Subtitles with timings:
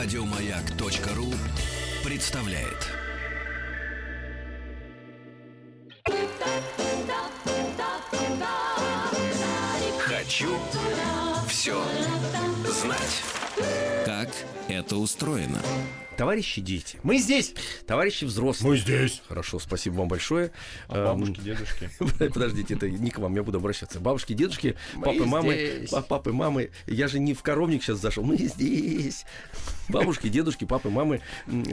[0.00, 1.34] Радиомаяк.ру
[2.04, 2.86] представляет.
[9.98, 10.56] Хочу
[11.48, 11.82] все
[12.68, 13.22] знать.
[14.06, 14.28] Как
[14.68, 15.60] это устроено?
[16.18, 17.54] Товарищи дети, мы здесь.
[17.86, 18.72] Товарищи взрослые.
[18.72, 19.22] Мы здесь.
[19.28, 20.50] Хорошо, спасибо вам большое.
[20.88, 21.90] А Эм, бабушки, дедушки.
[22.18, 24.00] Подождите, это не к вам, я буду обращаться.
[24.00, 25.90] Бабушки, дедушки, Мы папы, мамы, здесь.
[26.08, 26.70] папы, мамы.
[26.88, 28.24] Я же не в коровник сейчас зашел.
[28.24, 29.26] Мы здесь.
[29.88, 31.20] Бабушки, дедушки, папы, мамы,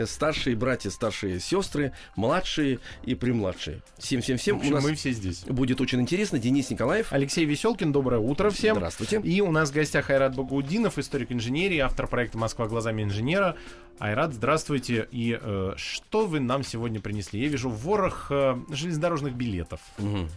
[0.06, 3.82] старшие братья, старшие сестры, младшие и премладшие.
[3.98, 4.60] Всем, всем, всем.
[4.60, 5.40] У нас мы все здесь.
[5.46, 6.38] будет очень интересно.
[6.38, 7.08] Денис Николаев.
[7.12, 8.76] Алексей Веселкин, доброе утро всем.
[8.76, 9.20] Здравствуйте.
[9.22, 13.58] И у нас в гостях Айрат Багаудинов, историк инженерии, автор проекта «Москва глазами инженера».
[13.98, 15.08] Айрат, здравствуйте.
[15.12, 17.42] И э, что вы нам сегодня принесли?
[17.42, 19.80] Я вижу ворох э, железнодорожных билетов.
[19.98, 20.30] Мгм.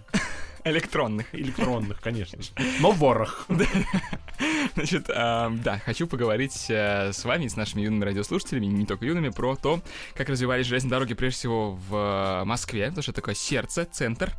[0.65, 1.27] Электронных.
[1.35, 2.51] Электронных, конечно же.
[2.80, 3.47] Но ворох.
[4.75, 9.31] Значит, а, да, хочу поговорить э, с вами, с нашими юными радиослушателями, не только юными,
[9.31, 9.83] про то,
[10.14, 14.33] как развивались железные дороги, прежде всего, в э, Москве, потому что это такое сердце, центр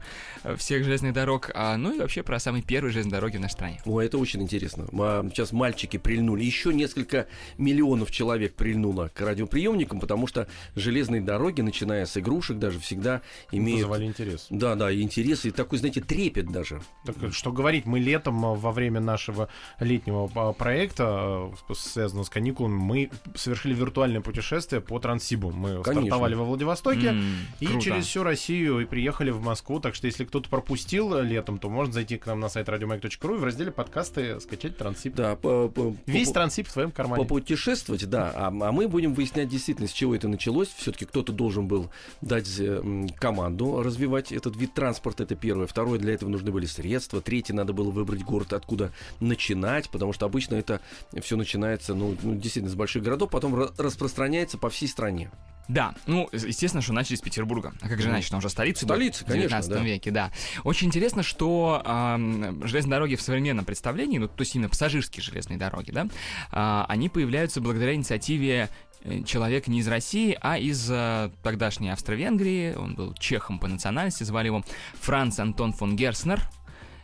[0.43, 3.53] э, всех железных дорог, а, ну и вообще про самые первые железные дороги в нашей
[3.53, 3.81] стране.
[3.85, 4.87] Ой, это очень интересно.
[5.29, 6.43] Сейчас мальчики прильнули.
[6.43, 12.79] Еще несколько миллионов человек прильнуло к радиоприемникам, потому что железные дороги, начиная с игрушек, даже
[12.79, 13.81] всегда имеют...
[13.81, 14.47] Вызывали интерес.
[14.49, 16.81] Да, да, и интерес, и такой, знаете, трепет даже.
[17.05, 19.47] Так, что говорить, мы летом э, во время нашего
[19.79, 25.51] летнего э, проекта, э, связанного с каникулами, мы совершили виртуальное путешествие по Транссибу.
[25.51, 25.93] Мы Конечно.
[26.07, 27.81] стартовали во Владивостоке М, и круто.
[27.81, 29.79] через всю Россию и приехали в Москву.
[29.79, 33.37] Так что если кто-то пропустил летом, то может зайти к нам на сайт радиомаяк.ру и
[33.37, 35.13] в разделе подкасты скачать Транссиб.
[35.13, 37.21] Да, по- по- Весь Транссиб в твоем кармане.
[37.23, 40.69] попутешествовать, да, а, а мы будем выяснять действительно, с чего это началось.
[40.69, 42.81] Все-таки кто-то должен был дать э,
[43.19, 45.67] команду развивать этот вид транспорта, это первое.
[45.67, 47.21] Второе, для этого нужны были средства.
[47.21, 50.81] Третье, надо было выбрать город, откуда начинать, потому что обычно это
[51.21, 55.31] все начинается, ну, ну, действительно, с больших городов, потом ра- распространяется по всей стране.
[55.69, 57.73] Да, ну, естественно, что начали с Петербурга.
[57.81, 58.29] А как же иначе?
[58.31, 59.79] Там уже столица столица, в конечно, 19 да.
[59.81, 60.31] веке, да.
[60.63, 65.59] Очень интересно, что ам, железные дороги в современном представлении, ну, то есть именно пассажирские железные
[65.59, 66.07] дороги, да,
[66.51, 68.69] а, они появляются благодаря инициативе
[69.03, 72.75] э, человека не из России, а из э, тогдашней Австро-Венгрии.
[72.75, 74.63] Он был чехом по национальности, звали его
[74.95, 76.41] Франц Антон фон Герснер.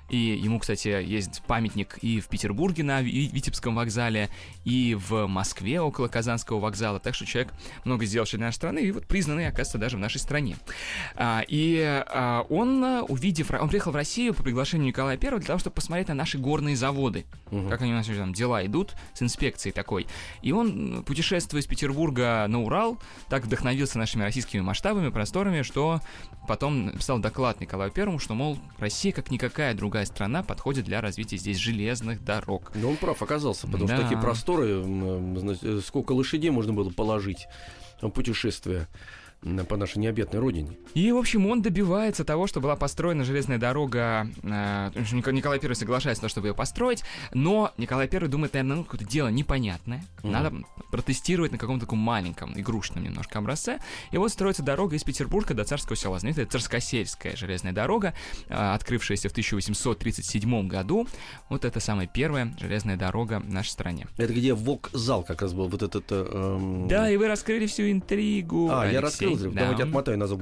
[0.09, 4.29] И ему, кстати, есть памятник и в Петербурге на Ви- Витебском вокзале,
[4.63, 6.99] и в Москве около Казанского вокзала.
[6.99, 10.19] Так что человек много сделал для нашей страны, и вот признанный, оказывается, даже в нашей
[10.19, 10.57] стране.
[11.15, 13.51] А, и а, он, увидев...
[13.51, 16.75] Он приехал в Россию по приглашению Николая I для того, чтобы посмотреть на наши горные
[16.75, 17.25] заводы.
[17.51, 17.69] Мгм.
[17.69, 20.07] Как они у нас там дела идут с инспекцией такой.
[20.41, 22.99] И он, путешествуя из Петербурга на Урал,
[23.29, 26.01] так вдохновился нашими российскими масштабами, просторами, что
[26.47, 31.37] потом написал доклад Николаю Первому, что, мол, Россия, как никакая другая страна, подходит для развития
[31.37, 32.73] здесь железных дорог.
[32.75, 34.03] Но он прав оказался, потому что Да.
[34.03, 37.47] такие просторы, значит, э, сколько лошадей можно было положить
[38.01, 38.11] м,
[39.67, 40.77] по нашей необъятной родине.
[40.93, 44.27] И, в общем, он добивается того, что была построена железная дорога.
[44.43, 44.91] э,
[45.31, 47.03] Николай I соглашается на то, чтобы ее построить,
[47.33, 50.03] но Николай I думает, наверное, ну, какое-то дело непонятное.
[50.23, 50.31] Мгм.
[50.31, 50.53] Надо
[50.91, 53.79] протестировать на каком-то таком маленьком, игрушечном немножко образце.
[54.11, 56.19] И вот строится дорога из Петербурга до Царского села.
[56.23, 58.13] Это Царскосельская железная дорога,
[58.47, 61.07] э, открывшаяся в 1837 году.
[61.49, 64.07] Вот это самая первая железная дорога в нашей стране.
[64.17, 66.05] Это где вокзал как раз был, вот этот...
[66.09, 68.69] э, эм, Да, и вы раскрыли всю интригу.
[68.71, 69.24] А, я Алексей.
[69.33, 69.61] Раскрыл, Да.
[69.61, 70.39] давайте отмотаю назад.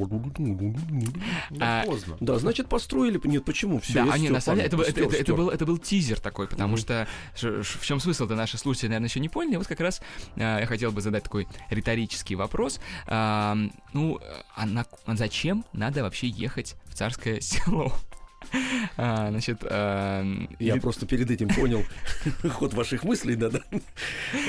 [1.50, 2.18] Да, поздно.
[2.20, 3.20] Да, значит, построили.
[3.24, 3.80] Нет, почему?
[3.80, 5.78] Все, да, а не, на самом деле, это, был- это, это- это был, это был
[5.78, 7.08] тизер такой, потому что
[7.42, 9.58] в чем смысл-то наши слушатели, наверное, еще не поняли.
[9.58, 10.02] Вот как раз
[10.36, 12.80] а, я хотел бы задать такой риторический вопрос.
[13.08, 14.20] Ну,
[14.56, 17.94] а зачем надо вообще ехать в царское село?
[18.98, 20.24] А, значит, а,
[20.60, 21.84] Я или- просто перед этим понял
[22.54, 23.62] ход ваших мыслей, да, да.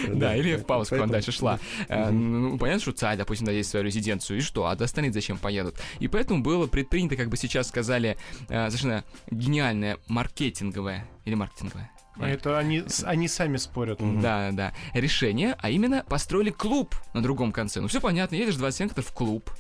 [0.09, 1.59] Да, или в паузу, когда Поэтому- дальше шла.
[1.89, 2.43] Э, Мгм.
[2.51, 4.67] Ну, понятно, что царь, допустим, да, есть свою резиденцию, и что?
[4.67, 5.77] А до остальных зачем поедут?
[5.99, 8.17] И поэтому было предпринято, как бы сейчас сказали,
[8.49, 11.91] э, совершенно гениальное маркетинговое или маркетинговое.
[12.17, 14.01] А Это они, они сами спорят.
[14.01, 14.21] Мгм.
[14.21, 14.73] Да, да.
[14.93, 17.81] Решение, а именно построили клуб на другом конце.
[17.81, 19.51] Ну, все понятно, едешь 27 км в клуб.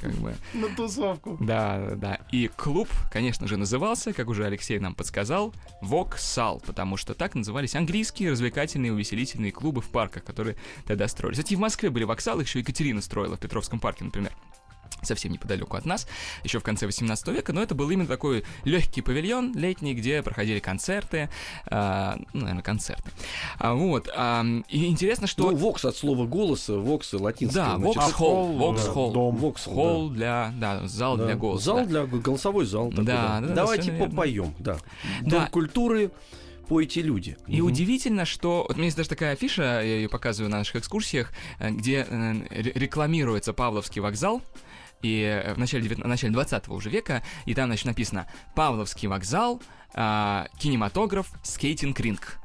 [0.00, 0.34] Как бы.
[0.54, 1.36] На тусовку.
[1.40, 2.20] Да, да.
[2.32, 7.74] И клуб, конечно же, назывался, как уже Алексей нам подсказал, Воксал, потому что так назывались
[7.74, 10.56] английские развлекательные и увеселительные клубы в парках, которые
[10.86, 11.38] тогда строились.
[11.38, 14.32] Кстати, в Москве были воксалы, еще Екатерина строила в Петровском парке, например
[15.02, 16.06] совсем неподалеку от нас,
[16.44, 20.58] еще в конце 18 века, но это был именно такой легкий павильон летний, где проходили
[20.58, 21.28] концерты,
[21.66, 23.10] а, ну, наверное, концерты.
[23.58, 25.50] А, вот, а, и интересно, что...
[25.50, 27.56] Ну, вокс от слова голоса, вокс латинский.
[27.56, 29.36] да, вокс-холл, вокс-холл, дом.
[29.36, 31.26] Вокс, холл для, да, зал да.
[31.26, 31.64] для голоса.
[31.64, 31.84] Зал да.
[31.84, 32.90] для голосовой зал.
[32.90, 34.78] такой, Да, да, да, Давайте попоем, да.
[35.22, 35.30] Да.
[35.30, 36.10] Дом культуры
[36.68, 37.36] по эти люди.
[37.46, 38.64] И удивительно, что...
[38.66, 42.06] Вот у меня есть даже такая афиша, я ее показываю на наших экскурсиях, э, где
[42.08, 44.42] э, ре- рекламируется Павловский вокзал,
[45.02, 49.62] и э, в начале, в начале 20 уже века, и там, значит, написано «Павловский вокзал,
[49.94, 52.38] а, кинематограф, скейтинг-ринг».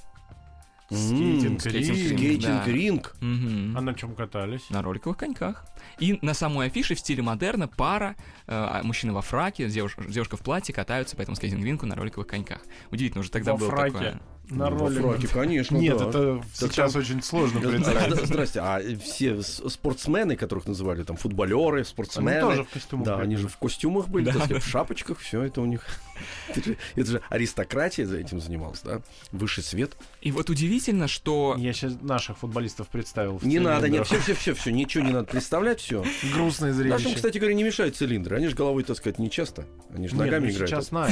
[0.92, 2.42] М, Скейтинг, скейтинг, ринг.
[2.42, 2.64] да.
[2.64, 3.16] Скейтинг-ринг.
[3.22, 3.78] Мгм.
[3.78, 4.70] А на чем катались?
[4.70, 5.66] На роликовых коньках.
[6.00, 8.18] И на самой афише в стиле модерна пара,
[8.48, 12.60] э, мужчина во фраке, девуш- девушка в платье катаются по этому скейтинг-ринку на роликовых коньках.
[12.92, 13.92] Удивительно, уже тогда Во было фраке.
[13.94, 14.22] такое.
[14.52, 15.00] На Ну, роли.
[15.00, 16.10] фраке, конечно, Нет, да.
[16.10, 18.26] это Так сейчас там- очень сложно представить.
[18.26, 23.36] Здрасте, а все спортсмены, которых называли там футболеры, спортсмены, Они тоже в костюмах да, они
[23.38, 25.86] же в костюмах были, Да, сказать, в шапочках, все это у них.
[26.50, 29.02] Это же, это же аристократия за этим занималась, да?
[29.32, 29.98] Высший свет.
[30.22, 31.56] И вот удивительно, что...
[31.58, 33.40] Я сейчас наших футболистов представил.
[33.40, 36.06] в Не надо, нет, все, все, все, все, ничего не надо представлять, все.
[36.36, 37.16] Грустное Нашим, зрелище.
[37.16, 38.36] кстати говоря, не мешают цилиндры.
[38.36, 39.66] Они же головой, так сказать, не часто.
[39.96, 40.70] Они же Нет, ногами ну играют.
[40.70, 41.08] сейчас на.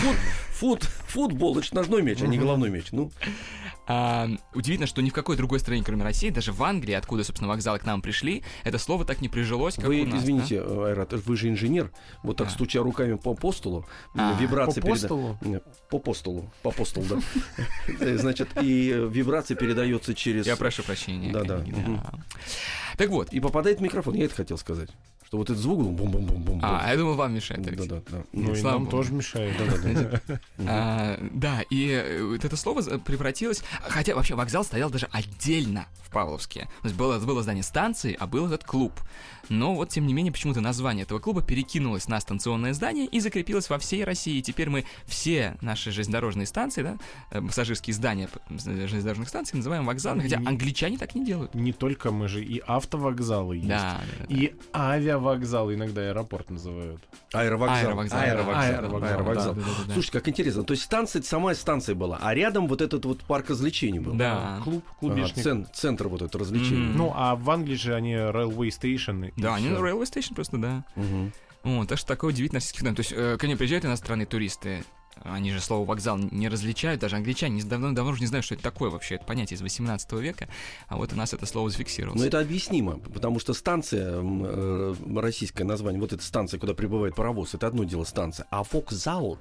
[0.49, 2.87] Фут, футбол, это же ножной мяч, а не головной мяч.
[2.91, 3.11] Ну,
[3.91, 7.49] А, удивительно, что ни в какой другой стране, кроме России, даже в Англии, откуда, собственно,
[7.49, 10.21] вокзалы к нам пришли, это слово так не прижилось, как вы, у нас.
[10.21, 11.91] извините, э, Айрат, вы же инженер.
[12.21, 12.53] Вот так Да.
[12.53, 15.37] стуча руками по постулу, А, вибрации По переда- постулу?
[15.41, 16.51] Нет, По постулу.
[16.61, 17.17] По постулу, да.
[17.99, 20.45] Э, Значит, и э, вибрация передается через...
[20.45, 20.51] Да?
[20.51, 21.31] Я прошу прощения.
[21.33, 21.63] Да-да.
[22.95, 23.33] Так вот.
[23.33, 24.13] И попадает в микрофон.
[24.13, 24.89] Я это хотел сказать.
[25.29, 26.59] Что вот этот звук бум-бум-бум-бум.
[26.63, 27.61] А, я думал, вам мешает.
[27.61, 27.87] да, Алексей.
[27.87, 28.23] да, да.
[28.33, 29.55] Ну и нам тоже мешает.
[30.67, 33.61] А, да, и э, вот это слово превратилось...
[33.83, 36.61] Хотя вообще вокзал стоял даже отдельно в Павловске.
[36.81, 38.99] То есть было здание станции, а был этот клуб.
[39.49, 43.69] Но вот, тем не менее, почему-то название этого клуба перекинулось на станционное здание и закрепилось
[43.69, 44.37] во всей России.
[44.37, 46.97] И теперь мы все наши железнодорожные станции, да,
[47.31, 51.55] э, пассажирские здания железнодорожных станций называем вокзалами, хотя И- англичане так не делают.
[51.55, 53.67] Не только мы же, и автовокзалы есть.
[53.67, 54.35] Да, да, да.
[54.35, 57.01] И авиавокзалы иногда аэропорт называют.
[57.33, 57.75] Аэровокзал.
[57.77, 58.61] Аэровокзал, Аэровокзал.
[58.61, 59.09] Аэровокзал.
[59.13, 59.93] Аэровокзал, да, да, да, да.
[59.93, 60.63] Слушайте, как интересно.
[60.63, 64.13] То есть станция, сама станция была, а рядом вот этот вот парк развлечений был.
[64.13, 64.59] Да.
[64.63, 65.43] Клуб, Ага, клубешник.
[65.43, 66.87] цен- центр вот этот развлечений.
[66.89, 66.97] Мгм.
[66.97, 69.31] Ну, а в Англии же они railway station.
[69.41, 69.77] Да, они на.
[69.77, 70.85] Railway Station просто, да.
[70.95, 71.31] Мгм.
[71.63, 72.95] Вот, так что такое удивительное российский феномен.
[72.95, 74.83] То есть, э, к ним приезжают иностранные туристы,
[75.23, 78.53] они же слово вокзал не различают, даже англичане не- давно, давно уже не знают, что
[78.55, 80.47] это такое вообще, это понятие из 18 века,
[80.87, 82.21] а вот у нас это слово зафиксировалось.
[82.21, 87.53] Но это объяснимо, потому что станция, э, российское название, вот эта станция, куда прибывает паровоз,
[87.53, 89.37] это одно дело станция, а вокзал,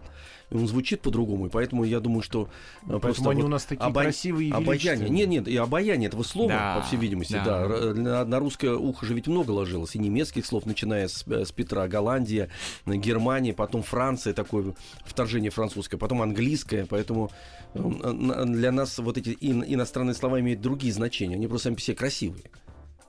[0.50, 2.48] он звучит по-другому, и поэтому я думаю, что
[2.84, 5.08] э, просто Поэтому они вот у нас такие обо- красивые и Обаяние.
[5.10, 7.68] Нет, нет, и обаяние этого слова, Да, по всей видимости, да.
[7.68, 7.94] да.
[7.94, 9.94] На, на русское ухо же ведь много ложилось.
[9.94, 12.48] И немецких слов, начиная с, э, с Петра, Голландия,
[12.86, 14.74] э, Германия, потом Франция, такое
[15.04, 16.86] вторжение французское, потом английское.
[16.86, 17.30] Поэтому
[17.74, 21.36] для нас вот эти ин- иностранные слова имеют другие значения.
[21.36, 22.44] Они просто сами по себе красивые.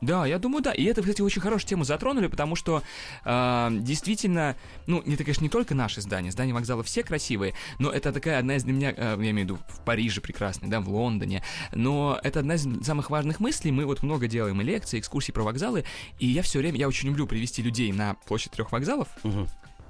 [0.01, 0.71] Да, я думаю, да.
[0.71, 2.83] И это, кстати, очень хорошую тему затронули, потому что
[3.25, 4.55] э, действительно,
[4.87, 8.55] ну, это, конечно, не только наши здания, здания вокзала все красивые, но это такая одна
[8.55, 11.43] из для меня, э, я имею в виду в Париже прекрасный, да, в Лондоне,
[11.73, 13.71] но это одна из самых важных мыслей.
[13.71, 15.83] Мы вот много делаем и лекций, экскурсий про вокзалы,
[16.17, 19.09] и я все время, я очень люблю привести людей на площадь трех вокзалов,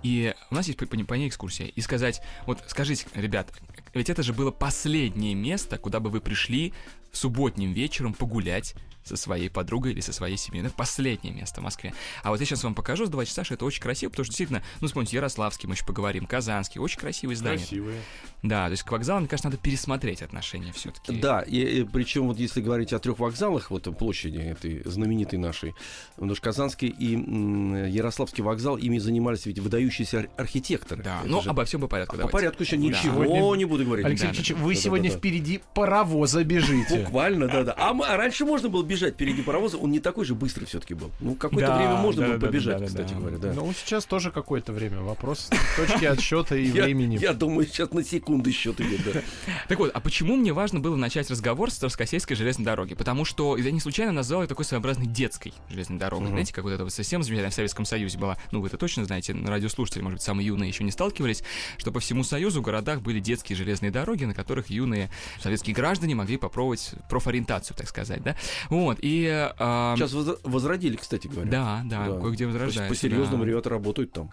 [0.01, 1.67] и у нас есть по, по, по ней экскурсия.
[1.67, 3.51] И сказать, вот скажите, ребят,
[3.93, 6.73] ведь это же было последнее место, куда бы вы пришли
[7.11, 10.63] субботним вечером погулять со своей подругой или со своей семьей.
[10.65, 11.93] Это последнее место в Москве.
[12.21, 14.31] А вот я сейчас вам покажу с два часа, что это очень красиво, потому что
[14.31, 17.57] действительно, ну, вспомните, Ярославский мы еще поговорим, Казанский, очень красивые здания.
[17.57, 18.01] Красивые.
[18.43, 21.13] Да, то есть к вокзалам, мне кажется, надо пересмотреть отношения все-таки.
[21.19, 25.73] Да, и, причем вот если говорить о трех вокзалах, вот площади этой знаменитой нашей,
[26.15, 31.01] потому что Казанский и м, Ярославский вокзал, ими занимались ведь выдающиеся ар- архитекторы.
[31.03, 32.11] Да, Это но же- обо всем по порядку.
[32.11, 32.33] по давайте.
[32.37, 32.81] порядку еще Да.
[32.83, 34.05] ничего Сегодня- не буду говорить.
[34.05, 35.19] Алексей Да, Алексеевич, да, вы да, сегодня да, да.
[35.19, 36.98] впереди паровоза бежите.
[37.05, 37.73] Буквально, да, да.
[37.77, 41.11] А, а раньше можно было бежать впереди паровоза, он не такой же быстрый все-таки был.
[41.19, 43.19] Ну, какое-то Да, время можно да, было да, побежать, да, кстати да.
[43.19, 43.53] говоря, да.
[43.53, 44.99] Ну, сейчас тоже какое-то время.
[45.01, 47.17] Вопрос точки отсчета и времени.
[47.17, 49.21] я думаю, сейчас на секунды счет идет, да.
[49.67, 52.95] Так вот, а почему мне важно было начать разговор с Троскосейской железной дороги?
[52.95, 56.27] Потому что я не случайно назвал ее такой своеобразной детской железной дорогой.
[56.27, 58.37] Знаете, как вот эта вот система замечательная в Советском Союзе была.
[58.51, 61.43] Ну, вы это точно знаете, радиослушатели, может быть, самые юные еще не сталкивались,
[61.77, 65.09] что по всему Союзу в городах были детские железные дороги, на которых юные
[65.41, 68.35] советские граждане могли попробовать профориентацию, так сказать, да?
[68.69, 69.27] Вот, и...
[69.59, 71.49] а, Сейчас возродили, кстати говоря.
[71.49, 72.19] Да, да, Да.
[72.19, 72.93] кое-где возрождается.
[72.93, 73.49] По-серьезному да.
[73.49, 74.31] ребята работают там.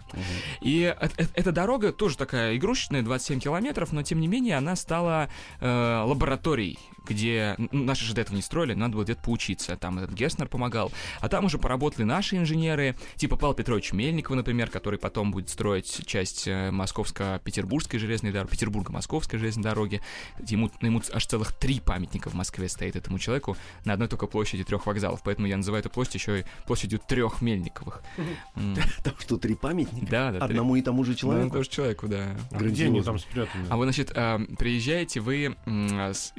[0.61, 4.75] И э- э- эта дорога тоже такая игрушечная, 27 километров, но тем не менее она
[4.75, 9.75] стала э, лабораторией где ну, наши же до этого не строили, надо было где-то поучиться.
[9.77, 10.91] Там этот Герстнер помогал.
[11.21, 16.05] А там уже поработали наши инженеры, типа Павел Петрович Мельникова, например, который потом будет строить
[16.05, 20.01] часть э, Московско-Петербургской железной дороги, Петербурга-Московской железной дороги.
[20.47, 24.63] Ему, ему аж целых три памятника в Москве стоит этому человеку на одной только площади
[24.63, 25.21] трех вокзалов.
[25.23, 28.01] Поэтому я называю эту площадь еще и площадью трех Мельниковых.
[29.03, 30.07] Там что, три памятника?
[30.09, 30.45] Да, да.
[30.45, 31.53] Одному и тому же Ну, человеку?
[31.55, 32.35] тоже человеку, да.
[32.51, 33.65] А где они там спрятаны?
[33.69, 36.33] А вы, значит, э, приезжаете вы м, с-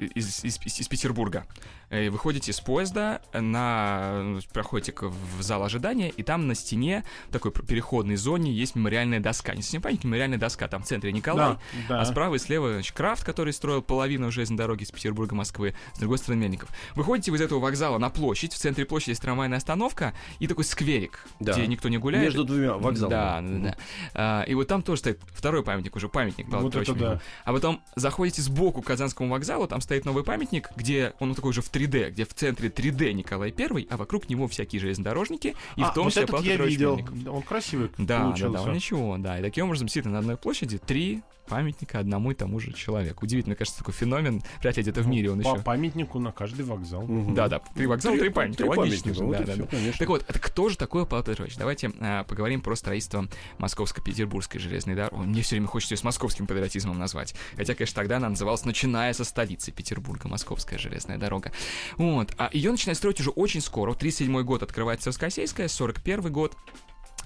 [0.65, 1.47] из, из- из Петербурга,
[1.91, 7.50] э, выходите из поезда, на, проходите в зал ожидания, и там на стене, в такой
[7.53, 9.55] переходной зоне, есть мемориальная доска.
[9.55, 10.69] Не совсем памятник, мемориальная доска.
[10.69, 12.00] Там в центре Николай, Да, да.
[12.00, 15.99] а справа и слева значит, Крафт, который строил половину железной дороги с Петербурга Москвы, с
[15.99, 16.69] другой стороны Мельников.
[16.95, 20.65] Выходите вы из этого вокзала на площадь, в центре площади есть трамвайная остановка и такой
[20.65, 21.53] скверик, Да.
[21.53, 22.25] где никто не гуляет.
[22.27, 23.11] Между двумя вокзалами.
[23.11, 23.77] Да, да, да.
[24.15, 27.21] А, и вот там тоже стоит второй памятник, уже памятник Павлу Вот это да.
[27.45, 31.62] А потом заходите сбоку к Казанскому вокзалу, там стоит новый памятник, где он такой уже
[31.62, 35.90] в 3D, где в центре 3D Николай Первый, а вокруг него всякие железнодорожники, и А,
[35.90, 36.97] в том вот числе Павел я Петрович видел.
[36.97, 37.35] Мельников.
[37.35, 38.52] Он красивый Да, да, получился.
[38.52, 39.38] да, он ничего, да.
[39.38, 43.25] И таким образом, действительно, на одной площади три памятника одному и тому же человеку.
[43.25, 44.43] Удивительно, кажется, такой феномен.
[44.61, 45.62] Вряд ли где-то в мире он По еще.
[45.62, 47.07] памятнику на каждый вокзал.
[47.09, 48.62] Да, да, три вокзала, три, памятника.
[48.64, 49.99] Три Логично памятника, же, вот да, конечно.
[49.99, 51.57] Так вот, это кто же такой Павел Петрович?
[51.57, 53.26] Давайте а, поговорим про строительство
[53.59, 55.14] Московско-Петербургской железной дороги.
[55.14, 57.35] Мне все время хочется ее с московским патриотизмом назвать.
[57.57, 61.52] Хотя, конечно, тогда она называлась «Начиная со столицы Петербурга, Московская железная дорога».
[61.97, 62.35] Вот.
[62.38, 63.95] А ее начинают строить уже очень скоро.
[63.95, 66.57] 37 год открывается Царскосельская, 41 год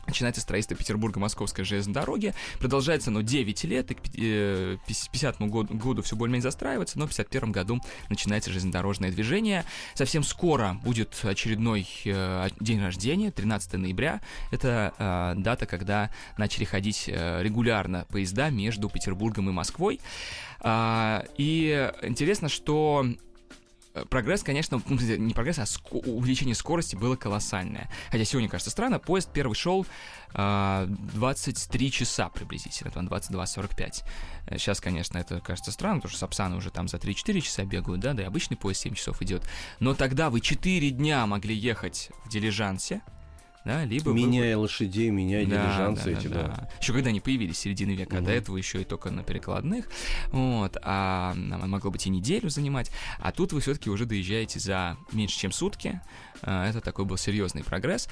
[0.07, 2.35] Начинается строительство Петербурга-Московской железной дороги.
[2.59, 6.99] Продолжается оно 9 лет, и к пи- э, пи- 50 году, году все более-менее застраивается,
[6.99, 9.65] но в 51 году начинается железнодорожное движение.
[9.95, 14.21] Совсем скоро будет очередной э, день рождения, 13 ноября.
[14.51, 20.01] Это э, дата, когда начали ходить э, регулярно поезда между Петербургом и Москвой.
[20.61, 23.07] А, и интересно, что
[24.11, 27.91] прогресс, конечно, ну, не прогресс, а ско- увеличение скорости было колоссальное.
[28.11, 29.87] Хотя сегодня кажется странно, поезд первый шел
[30.35, 34.05] а, 23 часа приблизительно, там 22.45.
[34.53, 38.13] Сейчас, конечно, это кажется странно, потому что Сапсаны уже там за 3-4 часа бегают, да,
[38.13, 39.47] да и обычный поезд 7 часов идет.
[39.81, 43.03] Но тогда вы 4 дня могли ехать в дилижансе,
[43.65, 46.49] да, либо вы- Меняя лошадей, меняя да, дилижансы да, эти, да, да.
[46.49, 46.69] да.
[46.81, 48.27] Еще когда они появились, середины века, а Мгм.
[48.27, 49.89] до этого еще и только на перекладных.
[50.31, 52.91] Вот, а могло быть и неделю занимать.
[53.21, 56.01] А тут вы все-таки уже доезжаете за меньше, чем сутки.
[56.43, 58.09] А, Это такой был серьезный прогресс.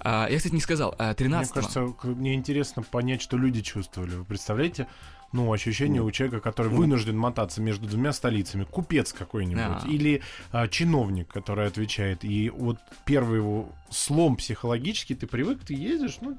[0.00, 4.14] А, Я, кстати, не сказал, а, 13 Мне кажется, мне интересно понять, что люди чувствовали.
[4.14, 4.86] Вы представляете?
[5.34, 8.62] Ну, ощущение у человека, который вынужден мотаться между двумя столицами.
[8.62, 9.56] Купец какой-нибудь.
[9.56, 9.82] Да.
[9.88, 10.22] Или
[10.52, 12.24] а, чиновник, который отвечает.
[12.24, 16.38] И вот первый его слом психологический, ты привык, ты ездишь, ну,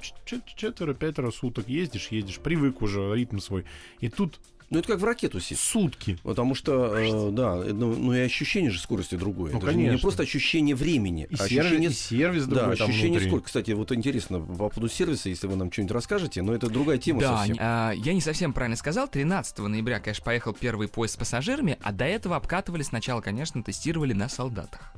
[0.56, 3.66] четверо-пятеро суток ездишь, едешь, привык уже, ритм свой.
[4.00, 5.62] И тут Ну, это как в ракету сесть.
[5.62, 6.18] сутки.
[6.24, 9.52] Потому что, э, да, ну, ну и ощущение же скорости другое.
[9.52, 10.02] Ну, Это же не конечно.
[10.02, 11.90] просто ощущение времени, И, а сервис, ощущение...
[11.90, 13.30] и сервис Да, другой там ощущение внутри.
[13.30, 13.46] сколько.
[13.46, 17.22] Кстати, вот интересно, по поводу сервиса, если вы нам что-нибудь расскажете, но это другая тема
[17.22, 17.54] Да, совсем.
[17.54, 19.08] не- а, я не совсем правильно сказал.
[19.08, 24.14] 13 ноября, конечно, поехал первый поезд с пассажирами, а до этого обкатывали сначала, конечно, тестировали
[24.14, 24.94] на солдатах.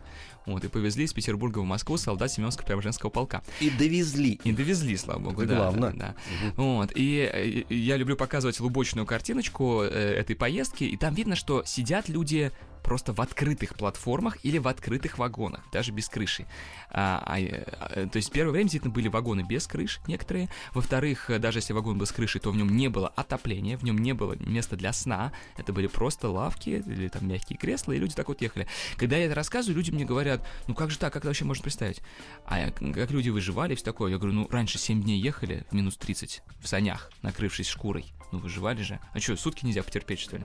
[0.46, 3.44] Вот, и повезли из Петербурга в Москву солдат Семенского-Преображенского полка.
[3.60, 4.40] И довезли.
[4.44, 5.92] И довезли, слава богу, Это да, главное.
[5.92, 6.16] да, да.
[6.56, 11.64] Вот, и э, я люблю показывать лубочную картиночку э, этой поездки, и там видно, что
[11.66, 12.52] сидят люди
[12.88, 16.46] просто в открытых платформах или в открытых вагонах, даже без крыши.
[16.90, 20.48] А, а, э, то есть первое время действительно были вагоны без крыш некоторые.
[20.74, 23.84] Во-вторых, э, даже если вагон был с крышей, то в нем не было отопления, в
[23.84, 25.34] нем не было места для сна.
[25.58, 28.68] Это были просто лавки или там мягкие кресла, и люди так вот ехали.
[28.96, 31.64] Когда я это рассказываю, люди мне говорят, ну как же так, как это вообще можно
[31.64, 32.02] представить?
[32.46, 34.12] А я- как люди выживали, все такое?
[34.12, 38.14] Я говорю, ну раньше 7 дней ехали, в минус 30, в санях, накрывшись шкурой.
[38.32, 39.00] Ну выживали же.
[39.14, 40.44] А что, сутки нельзя потерпеть, что ли?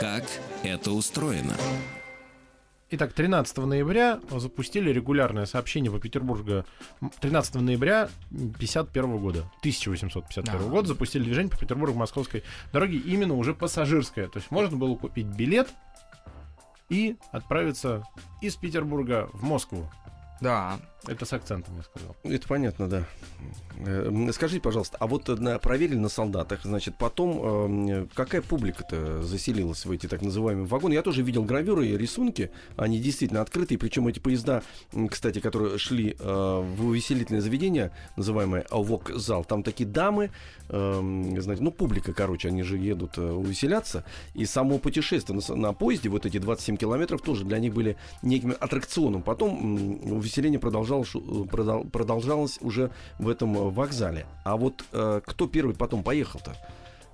[0.00, 0.24] Как
[0.62, 1.54] это устроено?
[2.92, 6.64] Итак, 13 ноября запустили регулярное сообщение по Петербургу.
[7.20, 8.08] 13 ноября
[8.58, 10.58] 51 года, 1851 Да.
[10.68, 14.26] года запустили движение по Петербургу-Московской дороге именно уже пассажирское.
[14.26, 15.68] То есть можно было купить билет
[16.88, 18.02] и отправиться
[18.40, 19.88] из Петербурга в Москву.
[20.40, 20.80] Да.
[21.06, 22.14] Это с акцентом я сказал.
[22.24, 23.04] Это понятно, да.
[23.78, 29.22] Э, Скажите, пожалуйста, а вот э, на- проверили на солдатах, значит, потом э, какая публика-то
[29.22, 30.92] заселилась в эти так называемые вагоны?
[30.92, 34.62] Я тоже видел гравюры и рисунки, они действительно открытые, причем эти поезда,
[35.10, 40.30] кстати, которые шли э, в увеселительное заведение, называемое ВОК-зал, там такие дамы,
[40.68, 44.04] э, знаете, ну, публика, короче, они же едут э, увеселяться,
[44.34, 49.22] и само путешествие на поезде, вот эти 27 километров, тоже для них были неким аттракционом.
[49.22, 54.26] Потом м, увеселение продолжалось, продол- продолжалось уже в этом э, вокзале.
[54.44, 56.52] А вот э, кто первый потом поехал-то?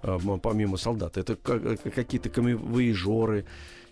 [0.02, 3.44] э, помимо солдат, это ка- э, какие-то камевоежоры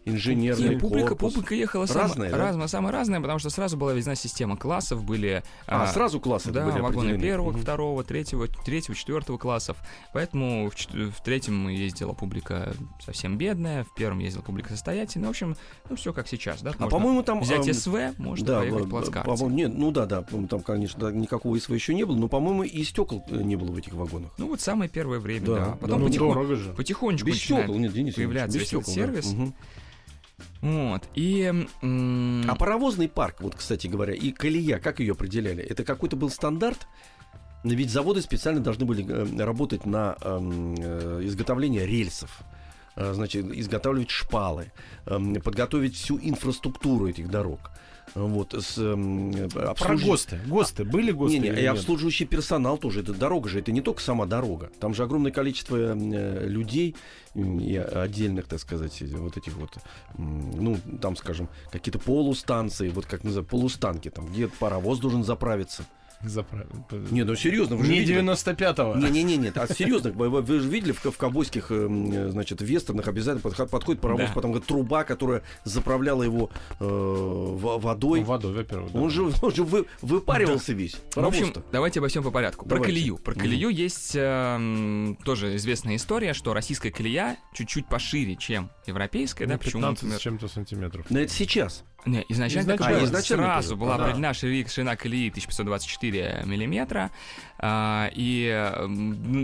[0.04, 1.32] инженерный Нет, публика, корпус.
[1.34, 2.36] публика ехала Разная, да?
[2.36, 5.42] разная, самая разная, потому что сразу была видна система классов, были...
[5.66, 7.60] А, сразу классы Да, были вагоны первого, Мгм.
[7.60, 9.76] второго, третьего, третьего, четвертого классов.
[10.12, 15.28] Поэтому в, в третьем ездила публика совсем бедная, в первом ездила публика состоятельная.
[15.28, 15.56] В общем,
[15.88, 16.70] ну все как сейчас, да?
[16.70, 17.40] А Можно по-моему, там...
[17.40, 19.26] взять ам, СВ, можно да, поехать плацкарте.
[19.30, 22.62] по-моему, нет, ну да, да, там, конечно, да, никакого ИСВ еще не было, но, по-моему,
[22.64, 24.32] и стекол э, не было в этих вагонах.
[24.38, 25.64] Ну вот самое первое время, Да, да.
[25.66, 25.76] да.
[25.80, 26.72] Потом Ну, потихоньку, дорого же.
[26.74, 28.92] потихонечку Без начинает стекол, нет, Денис появляться без стекол, да.
[28.92, 29.34] сервис.
[30.60, 31.02] Вот.
[31.14, 31.52] И...
[31.82, 35.62] А паровозный парк, вот, кстати говоря, и колея, как ее определяли?
[35.62, 36.86] Это какой-то был стандарт?
[37.64, 42.42] Ведь заводы специально должны были э, работать на эм, э, изготовление рельсов.
[42.96, 44.72] Э, Значит, изготавливать шпалы,
[45.06, 47.70] эм, подготовить всю инфраструктуру этих дорог.
[48.14, 50.40] Вот, с, эм, э, Про обслужи- ГОСТы.
[50.46, 50.84] ГОСТы.
[50.84, 53.00] Были ГОСТы Не, не, и обслуживающий персонал тоже.
[53.00, 54.70] Это дорога же, это не только сама дорога.
[54.78, 56.94] Там же огромное количество э, людей
[57.34, 59.78] и отдельных, так сказать, вот этих вот,
[60.16, 65.84] ну, там, скажем, какие-то полустанции, вот как называют, полустанки, там, где паровоз должен заправиться.
[66.24, 66.66] Заправ-
[67.10, 68.20] Не, ну серьезно, вы же Не видели?
[68.22, 68.96] 95-го.
[68.98, 72.60] Не-не-не, нет, а серьезно, вы, вы- же видели в, в ковбойских, э, м, э, значит,
[72.62, 74.32] вестернах обязательно подход- подходит паровоз, Да.
[74.34, 76.50] потом говорит, труба, которая заправляла его
[76.80, 78.20] э, во- водой.
[78.20, 78.92] Ну, водой, во-первых.
[78.92, 78.98] да.
[79.00, 80.96] Он же, он же вы- выпаривался весь.
[81.14, 82.64] В общем, давайте обо всем по порядку.
[82.66, 82.94] Про Давайте.
[82.94, 83.16] колею.
[83.18, 89.54] Про колею есть эм, тоже известная история, что российская колея чуть-чуть пошире, чем европейская, да,
[89.54, 91.06] Ну, почему, 15 например, с чем-то сантиметров.
[91.10, 91.84] Но это сейчас.
[92.06, 92.76] Не, изначально, Изначально.
[92.76, 94.04] такая А, изначально сразу была Да.
[94.04, 96.13] определена шири- ширина колеи 1524
[96.44, 97.10] миллиметра,
[97.58, 98.72] а, и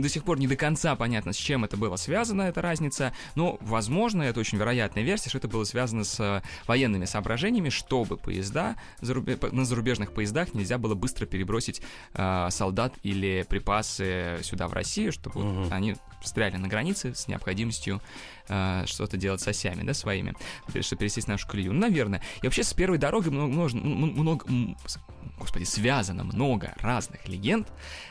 [0.01, 3.57] до сих пор не до конца понятно, с чем это было связано, эта разница, но,
[3.61, 8.77] возможно, это очень вероятная версия, что это было связано с э, военными соображениями, чтобы поезда
[9.01, 11.83] на зарубежных поездах нельзя было быстро перебросить
[12.15, 15.69] а, солдат или припасы сюда, в Россию, чтобы Мгм.
[15.73, 18.01] они встряли на границе с необходимостью
[18.53, 20.35] а, что-то делать с осями, да, своими,
[20.81, 21.73] чтобы пересесть на нашу колею.
[21.73, 22.21] Ну, наверное.
[22.43, 23.77] И вообще с первой дорогой много, много,
[24.17, 24.47] много
[25.39, 27.69] господи, связано много разных легенд.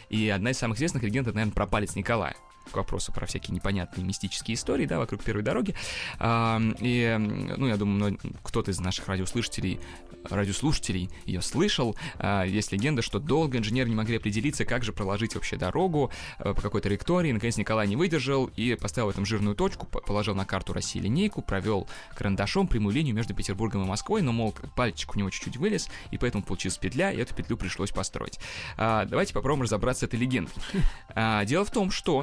[0.10, 2.36] И одна из самых известных легенд, это, наверное, про палец Николая
[2.72, 5.74] к вопросу про всякие непонятные мистические истории, да, вокруг первой дороги.
[6.22, 7.18] И,
[7.58, 9.80] ну, я думаю, кто-то из наших радиослушателей
[10.24, 11.96] радиослушателей ее слышал.
[12.18, 16.54] А, Есть легенда, что долго инженеры не могли определиться, как же проложить вообще дорогу э,
[16.54, 17.32] по какой-то траектории.
[17.32, 21.00] Наконец Николай не выдержал и поставил в этом жирную точку, по- положил на карту России
[21.00, 25.58] линейку, провел карандашом прямую линию между Петербургом и Москвой, но, мол, пальчик у него чуть-чуть
[25.58, 28.40] вылез, и поэтому получилась петля, и эту петлю пришлось построить.
[28.78, 30.54] А, Давайте попробуем разобраться с этой легендой.
[31.16, 32.22] А, Дело в том, что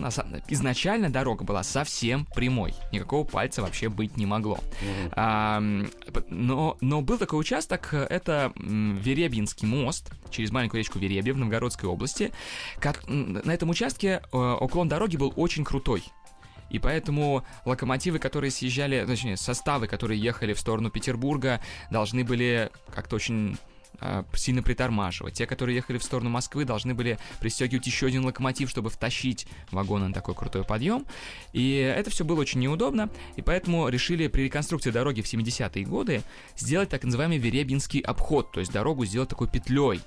[0.49, 2.75] изначально дорога была совсем прямой.
[2.92, 4.59] Никакого пальца вообще быть не могло.
[6.29, 12.33] Но, но был такой участок, это Веребьинский мост через маленькую речку Веребья в Новгородской области.
[12.81, 16.05] Как, на этом участке э, уклон дороги был очень крутой.
[16.70, 23.16] И поэтому локомотивы, которые съезжали, точнее, составы, которые ехали в сторону Петербурга, должны были как-то
[23.16, 23.57] очень
[24.35, 25.35] сильно притормаживать.
[25.35, 30.09] Те, которые ехали в сторону Москвы, должны были пристегивать еще один локомотив, чтобы втащить вагоны
[30.09, 31.06] на такой крутой подъем.
[31.52, 36.22] И это все было очень неудобно, и поэтому решили при реконструкции дороги в 70-е годы
[36.56, 40.00] сделать так называемый Веребьинский обход, то есть дорогу сделать такой петлей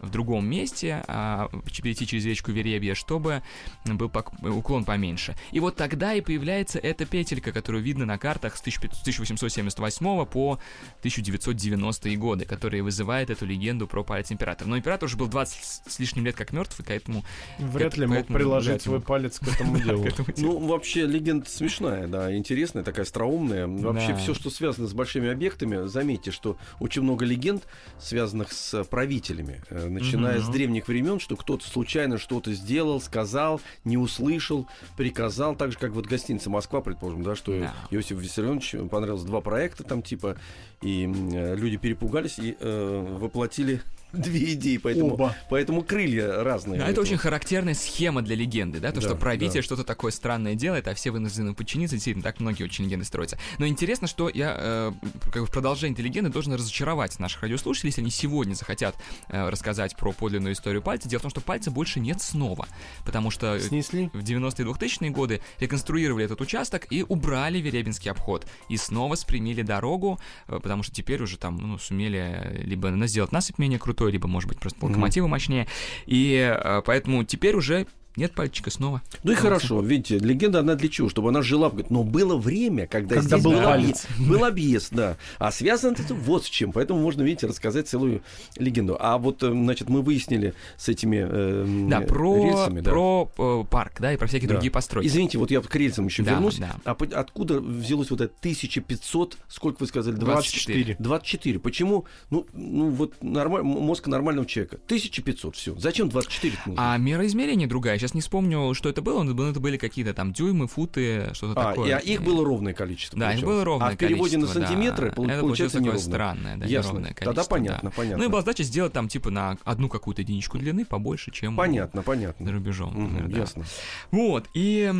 [0.00, 1.48] в другом месте, а,
[1.82, 3.42] перейти через речку Веребья, чтобы
[3.84, 5.34] был пок- уклон поменьше.
[5.52, 10.26] И вот тогда и появляется эта петелька, которую видно на картах с 1500 с 1878
[10.26, 10.58] по
[11.00, 14.68] 1990 годы, которая вызывает эту легенду про палец императора.
[14.68, 17.24] Но император уже был 20 с- лишним лет как мертв, и поэтому...
[17.58, 20.04] Вряд ли мог приложить свой палец к этому делу.
[20.38, 23.66] Ну, вообще, легенда смешная, да, интересная, такая остроумная.
[23.66, 27.66] Вообще, все, что связано с большими объектами, заметьте, что очень много легенд,
[27.98, 30.52] связанных с правителями, начиная с Мгм.
[30.52, 36.06] древних времен, что кто-то случайно что-то сделал, сказал, не услышал, приказал, так же, как вот
[36.06, 37.74] гостиница Москва, предположим, да, что Да.
[37.90, 40.36] Иосиф Виссарионович понравилось два проекта там, типа,
[40.82, 43.80] и э, люди перепугались и э, воплотили
[44.12, 45.34] две идеи, поэтому, Оба.
[45.50, 46.80] поэтому крылья разные.
[46.80, 49.62] Да, это очень характерная схема для легенды, да, то, Да, что правитель да.
[49.62, 53.38] что-то такое странное делает, а все вынуждены подчиниться, действительно, так многие очень легенды строятся.
[53.58, 54.92] Но интересно, что я, э,
[55.32, 58.96] как бы в продолжении этой легенды должен разочаровать наших радиослушателей, если они сегодня захотят
[59.28, 61.08] э, рассказать про подлинную историю пальца.
[61.08, 62.66] Дело в том, что пальца больше нет снова,
[63.04, 63.58] потому что...
[63.60, 64.10] Снесли?
[64.12, 68.46] в 90-е и 2000-е годы реконструировали этот участок и убрали Веребинский обход.
[68.68, 73.06] И снова спрямили дорогу, э, потому что теперь уже там ну, сумели э, либо на-
[73.06, 75.66] сделать насыпь менее крутой, либо, может быть, просто локомотивы мощнее.
[76.06, 79.02] И э, поэтому теперь уже Нет пальчика снова.
[79.22, 81.08] Ну и хорошо, видите, легенда она для чего?
[81.08, 81.68] Чтобы она жила.
[81.68, 84.06] говорит, Но было время, когда, Когда здесь был палец.
[84.06, 85.16] объезд, был объезд, да.
[85.38, 86.72] А связано это вот с чем.
[86.72, 88.22] Поэтому можно, видите, рассказать целую
[88.56, 88.96] легенду.
[88.98, 92.90] А вот, э, значит, мы выяснили с этими э, Да, про, рельсами, да.
[92.90, 94.54] про э, парк, да, и про всякие Да.
[94.54, 95.06] другие постройки.
[95.06, 96.56] Извините, вот я к рельсам еще Да, вернусь.
[96.56, 96.76] да.
[96.84, 100.14] А откуда взялось вот это 1500, сколько вы сказали?
[100.16, 100.52] 20?
[100.52, 100.96] 24.
[100.98, 101.58] 24.
[101.58, 102.06] Почему?
[102.30, 103.62] Ну, ну вот нормаль...
[103.62, 104.76] мозг нормального человека.
[104.86, 105.78] 1500, все.
[105.78, 106.94] Зачем 24 нужно?
[106.94, 107.98] А мероизмерение другая.
[107.98, 111.70] Сейчас не вспомню, что это было, но это были какие-то там дюймы, футы, что-то А,
[111.70, 111.88] такое.
[111.88, 113.18] и- а их было ровное количество.
[113.18, 114.66] Да, их было ровное А в переводе на количество, да.
[114.68, 116.88] сантиметры пол- это получается такое странное, да, Ясно.
[116.90, 117.96] неровное Тогда количество, понятно, да.
[117.96, 118.18] понятно.
[118.18, 122.00] Ну и была задача сделать там типа на одну какую-то единичку длины побольше, чем Понятно,
[122.00, 122.52] за понятно.
[122.52, 122.90] рубежом.
[122.92, 123.38] Мгм, например, да.
[123.38, 123.64] Ясно.
[124.10, 124.92] Вот, и...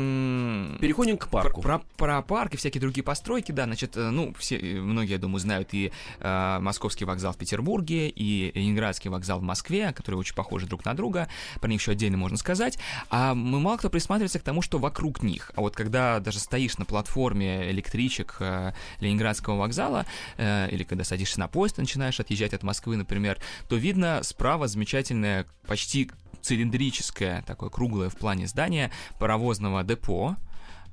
[0.00, 1.60] м, Переходим к парку.
[1.60, 5.18] Про, про парк и всякие другие постройки, да, значит, э, ну, все, э, многие, я
[5.18, 10.34] думаю, знают и э, Московский вокзал в Петербурге, и Ленинградский вокзал в Москве, которые очень
[10.34, 11.28] похожи друг на друга,
[11.60, 12.78] про них еще отдельно можно сказать,
[13.10, 16.78] а мы мало кто присматривается к тому, что вокруг них, а вот когда даже стоишь
[16.78, 20.06] на платформе электричек э, Ленинградского вокзала,
[20.36, 24.68] э, или когда садишься на поезд и начинаешь отъезжать от Москвы, например, то видно справа
[24.68, 26.08] замечательное, почти
[26.40, 30.36] цилиндрическое, такое круглое в плане здание паровозного депо,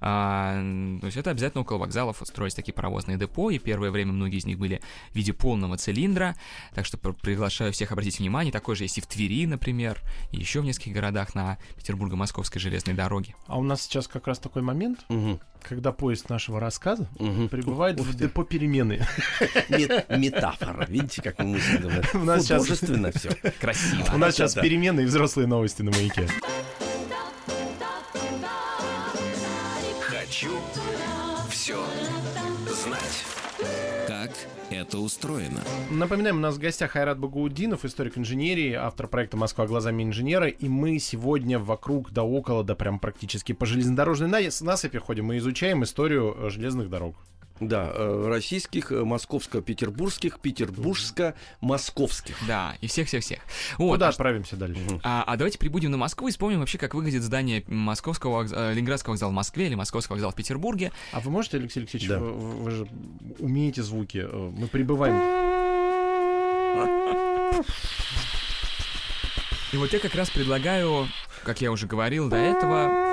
[0.06, 0.62] а,
[1.00, 4.46] то есть это обязательно около вокзалов строить такие паровозные депо, и первое время многие из
[4.46, 6.36] них были в виде полного цилиндра,
[6.76, 10.38] так что пр- приглашаю всех обратить внимание, такое же есть и в Твери, например, и
[10.38, 13.34] еще в нескольких городах на Петербурго-Московской железной дороге.
[13.48, 17.48] А у нас сейчас как раз такой момент, Мгм, когда поезд нашего рассказа мгм.
[17.48, 18.26] прибывает Ух в ты.
[18.26, 19.06] депо перемены.
[19.70, 20.86] Мет- Метафора.
[20.90, 21.92] Видите, как мы мыслим?
[22.14, 23.30] У нас сейчас- Художественно все.
[23.62, 24.06] Красиво.
[24.14, 26.28] У нас сейчас перемены и взрослые новости на маяке.
[30.44, 30.58] Хочу
[31.50, 31.78] все
[32.68, 33.26] знать.
[34.08, 34.32] Как
[34.70, 35.62] это устроено?
[35.90, 40.48] Напоминаем, у нас в гостях Айрат Багаудинов, историк инженерии, автор проекта «Москва глазами инженера».
[40.50, 45.28] И мы сегодня вокруг да около, да прям практически по железнодорожной нас- насыпи ходим.
[45.28, 47.16] Мы изучаем историю э, железных дорог.
[47.60, 52.36] Да, э, российских, э, московско-петербургских, петербургско-московских.
[52.48, 53.40] Да, и всех-всех-всех.
[53.78, 54.82] Вот, Куда а отправимся дальше?
[55.04, 58.74] А, а давайте прибудем на Москву и вспомним вообще, как выглядит здание Московского вокз- э,
[58.74, 60.92] Ленинградского вокзала в Москве или Московского вокзала в Петербурге.
[61.12, 62.18] А вы можете, Алексей Алексеевич, Да.
[62.20, 62.88] вы, вы же
[63.40, 64.28] умеете звуки.
[64.34, 65.14] Мы прибываем.
[69.72, 71.08] И вот я как раз предлагаю,
[71.44, 73.13] как я уже говорил до этого,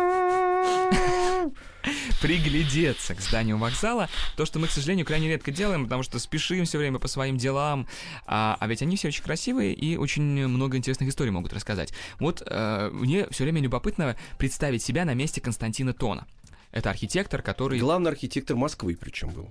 [2.20, 4.08] приглядеться к зданию вокзала.
[4.36, 7.36] То, что мы, к сожалению, крайне редко делаем, потому что спешим все время по своим
[7.36, 7.86] делам.
[8.26, 11.92] А, а ведь они все очень красивые и очень много интересных историй могут рассказать.
[12.18, 16.26] Вот э, мне все время любопытно представить себя на месте Константина Тона.
[16.72, 17.78] Это архитектор, который...
[17.78, 19.50] Главный архитектор Москвы причем был.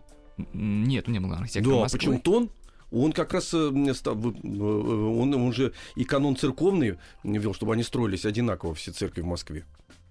[0.53, 1.99] Нет, он не был архитектором Да, Москвы.
[1.99, 2.49] почему Тон?
[2.91, 8.25] Он как раз, э, э, он, он же и канон церковный вел, чтобы они строились
[8.25, 9.65] одинаково, все церкви в Москве.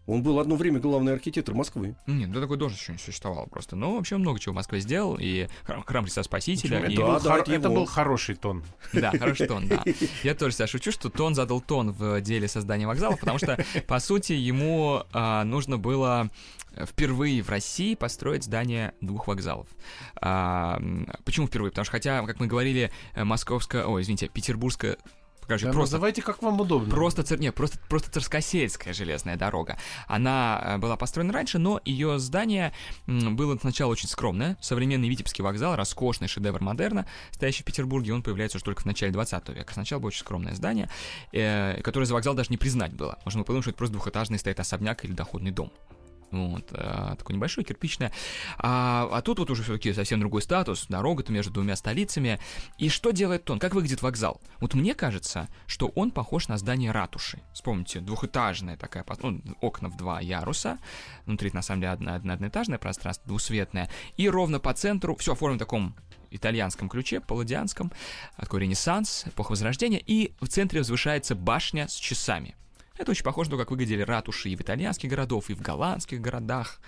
[0.08, 1.94] Он был одно время главный архитектор Москвы.
[2.06, 3.76] Нет, ну такой должность еще не существовало просто.
[3.76, 5.16] Но вообще много чего в Москве сделал.
[5.20, 6.78] И храм, храм Христа Спасителя.
[6.78, 7.74] Это, и- был, Да, да, хор- это его.
[7.74, 8.64] был хороший тон.
[8.94, 9.84] Да, хороший тон, да.
[10.24, 13.98] Я тоже себя шучу, что тон задал тон в деле создания вокзала, потому что, по
[14.00, 16.30] сути, ему а, нужно было
[16.86, 19.68] впервые в России построить здание двух вокзалов.
[20.22, 20.80] А,
[21.24, 21.70] почему впервые?
[21.70, 24.96] Потому что, хотя, как мы говорили, э, московская, ой, извините, петербургская,
[25.48, 26.88] короче, Да, просто называйте как вам удобно.
[26.88, 27.40] Просто, цер...
[27.40, 29.78] нет, просто, просто Царскосельская железная дорога.
[30.06, 32.72] Она э, была построена раньше, но ее здание
[33.06, 34.56] было сначала очень скромное.
[34.60, 39.12] Современный Витебский вокзал, роскошный шедевр модерна, стоящий в Петербурге, он появляется уже только в начале
[39.12, 39.72] 20 века.
[39.72, 40.88] Сначала было очень скромное здание,
[41.32, 43.18] э, которое за вокзал даже не признать было.
[43.24, 45.72] Можно было подумать, что это просто двухэтажный стоит особняк или доходный дом.
[46.30, 48.12] Вот, э, такое небольшое, кирпичное.
[48.58, 52.38] А, а тут вот уже все-таки совсем другой статус, дорога-то между двумя столицами.
[52.76, 53.58] И что делает он?
[53.58, 54.40] Как выглядит вокзал?
[54.60, 57.40] Вот мне кажется, что он похож на здание ратуши.
[57.52, 60.78] Вспомните, двухэтажная такая, ну, окна в два яруса,
[61.24, 65.60] внутри на самом деле одно- одноэтажное пространство, двусветное, и ровно по центру, все оформлено в
[65.60, 65.94] таком
[66.30, 67.90] итальянском ключе, палладианском,
[68.36, 72.54] такой ренессанс, эпоха Возрождения, и в центре возвышается башня с часами.
[72.98, 76.20] Это очень похоже на то, как выглядели ратуши и в итальянских городах, и в голландских
[76.20, 76.80] городах,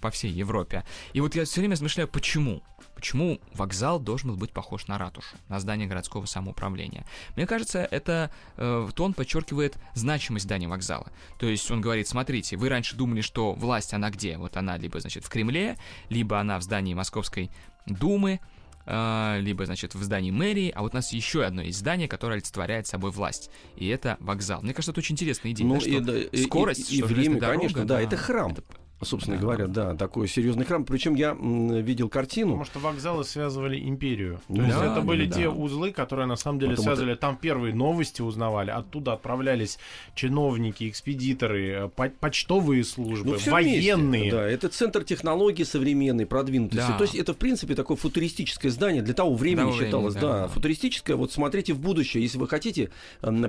[0.00, 0.84] по всей Европе.
[1.12, 2.62] И вот я все время размышляю, почему?
[2.94, 7.04] Почему вокзал должен был быть похож на ратушу, на здание городского самоуправления?
[7.36, 11.10] Мне кажется, это э, тон подчеркивает значимость здания вокзала.
[11.38, 14.36] То есть он говорит, смотрите, вы раньше думали, что власть, она где?
[14.36, 15.76] Вот она либо, значит, в Кремле,
[16.08, 17.50] либо она в здании Московской
[17.86, 18.40] Думы,
[18.86, 22.86] либо, значит, в здании мэрии, а вот у нас еще одно есть здание, которое олицетворяет
[22.86, 24.60] собой власть, и это вокзал.
[24.62, 26.98] Мне кажется, это очень интересная идея, Ну, да, что и, да, и- скорость, и, и
[26.98, 28.52] что время, железная дорога, конечно, да, это храм.
[28.52, 28.62] это
[29.02, 29.42] собственно Да.
[29.42, 30.84] говоря, да, такой серьезный храм.
[30.84, 32.52] Причем я м, видел картину.
[32.58, 34.40] Потому что вокзалы связывали империю.
[34.48, 35.34] То Ну есть да, это были да.
[35.36, 37.14] те узлы, которые на самом деле Потом связывали.
[37.14, 39.78] Там первые новости узнавали, оттуда отправлялись
[40.14, 43.70] чиновники, экспедиторы, э, по- почтовые службы, Ну, всё вместе.
[43.94, 44.30] военные.
[44.30, 46.86] Да, это центр технологий современной, продвинутости.
[46.88, 46.98] Да.
[46.98, 50.14] То есть это, в принципе, такое футуристическое здание для того времени Того времени, считалось.
[50.14, 50.48] да, да, да.
[50.48, 51.16] футуристическое.
[51.16, 52.22] Вот смотрите в будущее.
[52.22, 52.90] Если вы хотите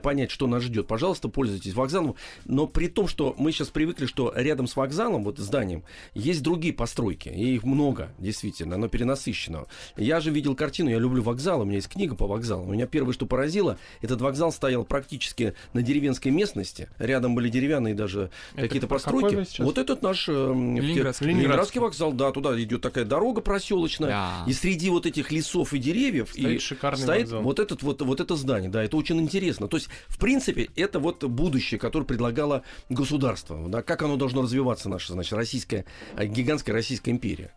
[0.01, 2.15] понять, что нас ждет, пожалуйста, пользуйтесь вокзалом.
[2.45, 6.73] Но при том, что мы сейчас привыкли, что рядом с вокзалом, вот зданием, есть другие
[6.73, 7.29] постройки.
[7.29, 8.75] И их много, действительно.
[8.75, 9.65] Оно перенасыщено.
[9.97, 12.69] Я же видел картину, я люблю вокзал, у меня есть книга по вокзалам.
[12.69, 16.89] У меня первое, что поразило, этот вокзал стоял практически на деревенской местности.
[16.97, 19.45] Рядом были деревянные даже какие-то постройки.
[19.61, 21.27] Вот этот наш э, Ленинградский.
[21.27, 24.09] Ленинградский вокзал, да, туда идет такая дорога проселочная.
[24.09, 24.43] Да.
[24.47, 27.41] И среди вот этих лесов и деревьев Стоит и стоит вокзал.
[27.41, 29.67] вот этот вот вот это здание, да, это очень интересно.
[29.67, 34.89] То есть, в принципе, это вот будущее, которое предлагало государство, да, как оно должно развиваться
[34.89, 37.51] наша, значит, российская э, гигантская Российская империя.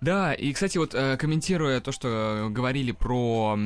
[0.00, 3.58] Да, и, кстати, вот э, комментируя то, что говорили про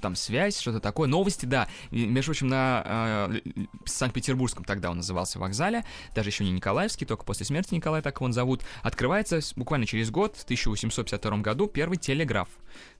[0.00, 5.84] там связь, что-то такое, новости, да, между прочим, на э, Санкт-Петербургском тогда он назывался вокзале,
[6.14, 10.36] даже еще не Николаевский, только после смерти Николая так его зовут, открывается буквально через год,
[10.36, 12.48] в 1852 году, первый телеграф.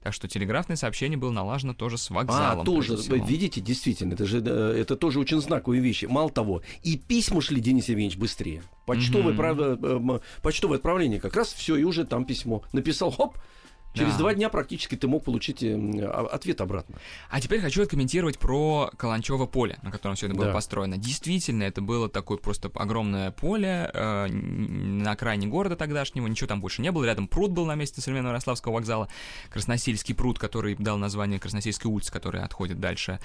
[0.03, 2.61] Так что телеграфное сообщение было налажено тоже с вокзалом.
[2.61, 6.05] а, тоже, видите, действительно, это же э, это тоже очень знаковые вещи.
[6.05, 8.63] Мало того, и письма шли, Денис Евгеньевич, быстрее.
[8.87, 9.37] Почтовое, Мгм.
[9.37, 12.63] правда, э, почтовое отправление как раз все, и уже там письмо.
[12.73, 13.39] Написал, хоп,
[13.95, 14.19] через Да.
[14.19, 16.97] два дня практически ты мог получить э, м, а- ответ обратно.
[17.31, 20.53] А теперь хочу откомментировать про Каланчево поле, на котором все это было Да.
[20.53, 20.97] построено.
[20.99, 26.83] Действительно, это было такое просто огромное поле э, на окраине города тогдашнего, ничего там больше
[26.83, 27.05] не было.
[27.05, 29.09] Рядом пруд был на месте современного Ярославского вокзала,
[29.51, 33.19] Красносельский пруд, который дал название Красносельской улицы, которая отходит дальше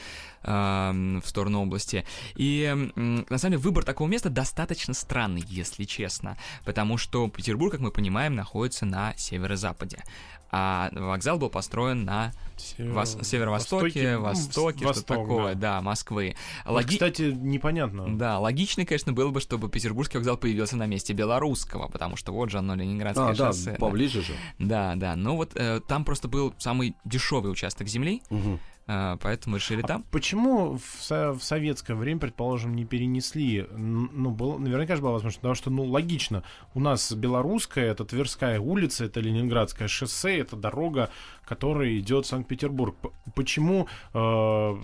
[0.44, 2.06] э, в сторону области.
[2.36, 7.72] И м, на самом деле выбор такого места достаточно странный, если честно, потому что Петербург,
[7.72, 10.04] как мы понимаем, находится на северо-западе.
[10.52, 15.76] А вокзал был построен на Север- Вос- северо-востоке, ну, востоке, восток, что такое, да.
[15.76, 16.36] да, Москвы.
[16.66, 18.18] Вот, Логи- Кстати, непонятно.
[18.18, 22.50] Да, логично, конечно, было бы, чтобы Петербургский вокзал появился на месте белорусского, потому что вот
[22.50, 23.72] же оно Ленинградское А, да, шоссе.
[23.72, 23.78] да.
[23.78, 24.34] поближе же.
[24.58, 28.60] Да, да, но вот э, там просто был самый дешевый участок земли, Мгм.
[28.88, 30.04] Э, поэтому решили А там.
[30.12, 33.66] почему в, со- в советское время, предположим, не перенесли?
[33.76, 36.44] Ну, было, наверняка же была возможность, потому что, ну, логично.
[36.74, 41.10] У нас белорусская, это Тверская улица, это Ленинградское шоссе, это дорога,
[41.46, 42.96] которая идет в Санкт-Петербург.
[43.36, 43.88] Почему?
[44.14, 44.76] э,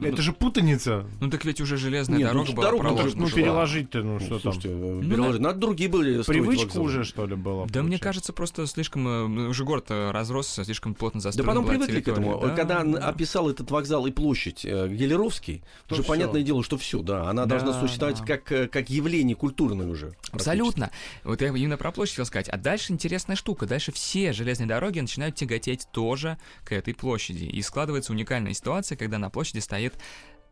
[0.00, 1.04] это же путаница.
[1.20, 3.20] Ну так ведь уже железная Нет, дорога ну, была дорогу Ну, тоже проложена.
[3.20, 3.36] ну, была.
[3.36, 4.40] переложить-то, ну, что там?
[4.40, 7.66] Слушайте, э, Ну, Беларусь- надо другие были Привычка уже, что ли, была?
[7.66, 8.04] Да, мне получается?
[8.04, 11.48] кажется, просто слишком э, ну, уже город э, разросся, слишком плотно Да застроен.
[11.48, 12.40] потом была привыкли к этому.
[12.40, 13.08] Да, Когда да.
[13.08, 16.08] описал этот вокзал и площадь э, Гелеровский, То уже всё.
[16.12, 18.24] понятное дело, что все, да, она Да, должна существовать да.
[18.26, 20.14] как, э, как явление культурное уже.
[20.32, 20.90] Абсолютно.
[21.24, 22.48] Вот я именно про площадь хотел сказать.
[22.48, 23.66] А дальше интересная штука.
[23.66, 27.44] Дальше все железные дороги начинают тяготеть тоже к этой площади.
[27.44, 29.94] И складывается уникальная ситуация, когда на площади стоит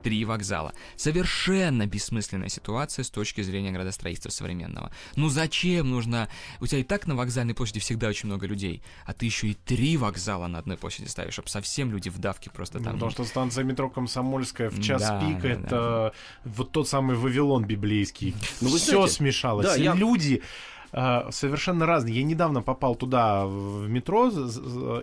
[0.01, 0.73] три вокзала.
[0.95, 4.93] Совершенно бессмысленная ситуация с точки зрения градостроительства современного.
[5.17, 6.29] Ну зачем нужно...
[6.61, 9.55] У тебя и так на вокзальной площади всегда очень много людей, а ты еще и
[9.55, 12.93] три вокзала на одной площади ставишь, чтобы совсем люди в давке просто Ну, там...
[12.95, 16.13] потому что станция метро Комсомольская в час Да, пик да, это
[16.45, 18.37] вот тот самый Вавилон библейский.
[18.61, 19.67] Ну, Все смешалось.
[19.67, 20.45] да, И я- Люди
[20.93, 22.15] совершенно разные.
[22.17, 24.31] Я недавно попал туда в метро.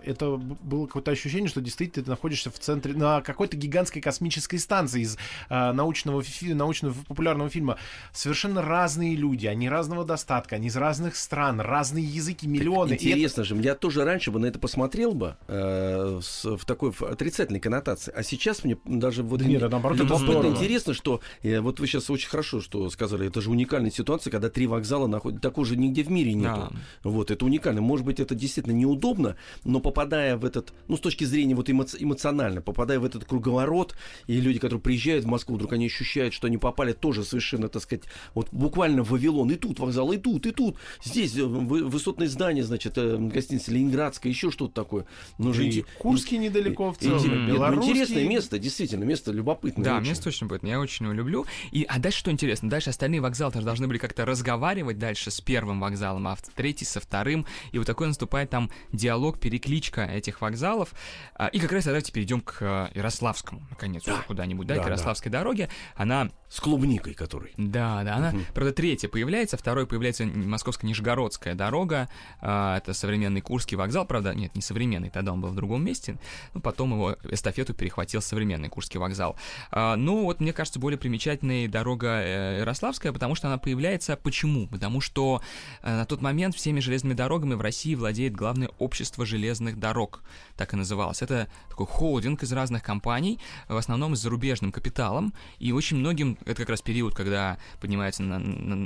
[0.04, 5.02] Это было какое-то ощущение, что действительно ты находишься в центре на какой-то гигантской космической станции
[5.02, 5.18] из
[5.48, 7.76] а, научного научного популярного фильма.
[8.12, 12.92] Совершенно разные люди, они разного достатка, они из разных стран, разные языки, миллионы.
[12.92, 16.64] И это- Интересно же, я тоже раньше бы на это посмотрел бы э, с- в
[16.64, 20.46] такой в отрицательной коннотации, а сейчас мне даже вот Да нет, это наоборот, это здорово.
[20.48, 24.48] интересно, что э, вот вы сейчас очень хорошо что сказали, это же уникальная ситуация, когда
[24.50, 26.68] три вокзала находятся, такого же нигде в мире нету.
[26.70, 27.10] Да.
[27.10, 27.80] Вот, это уникально.
[27.80, 31.96] Может быть, это действительно неудобно, но попадая в этот, ну, с точки зрения вот эмо-
[31.98, 33.94] эмоционально, попадая в этот круговорот,
[34.26, 37.82] и люди, которые приезжают в Москву, вдруг они ощущают, что они попали тоже совершенно, так
[37.82, 39.50] сказать, вот буквально в Вавилон.
[39.50, 40.76] И тут вокзал, и тут, и тут.
[41.04, 45.06] Здесь э, вы- высотное здание, значит, э, гостиница Ленинградская, еще что-то такое.
[45.38, 47.46] Ну, же И Курский недалеко в и- и- целом.
[47.46, 49.84] нет, ну, интересное место, действительно, место любопытное.
[49.84, 50.08] Да, очень.
[50.10, 50.62] место точно будет.
[50.64, 51.46] Я очень его люблю.
[51.72, 52.70] И, а дальше что интересно?
[52.70, 57.46] Дальше остальные вокзалы должны были как-то разговаривать дальше с первым вокзалом, а третий со вторым.
[57.72, 60.92] И вот такой наступает там диалог, перекличка этих вокзалов.
[61.34, 64.84] А, И как раз давайте перейдем к э, Ярославскому, наконец, уже куда-нибудь, да, Да, к
[64.84, 64.90] да.
[64.90, 65.68] Ярославской дороге.
[65.94, 67.52] Она С клубникой, который.
[67.56, 68.44] да, да, она, Мгм.
[68.54, 72.08] правда, третья появляется, второй появляется Московско-Нижегородская дорога,
[72.40, 76.18] а, это современный Курский вокзал, правда, нет, не современный, тогда он был в другом месте,
[76.54, 79.36] но потом его эстафету перехватил современный Курский вокзал.
[79.70, 84.66] А, ну, вот, мне кажется, более примечательной дорога э, Ярославская, потому что она появляется, почему?
[84.68, 85.40] Потому что
[85.82, 90.22] на тот момент всеми железными дорогами в России владеет главное общество железных дорог,
[90.56, 91.22] так и называлось.
[91.22, 93.38] Это такой холдинг из разных компаний,
[93.68, 98.38] в основном с зарубежным капиталом, и очень многим, это как раз период, когда поднимаются на,
[98.38, 98.76] на,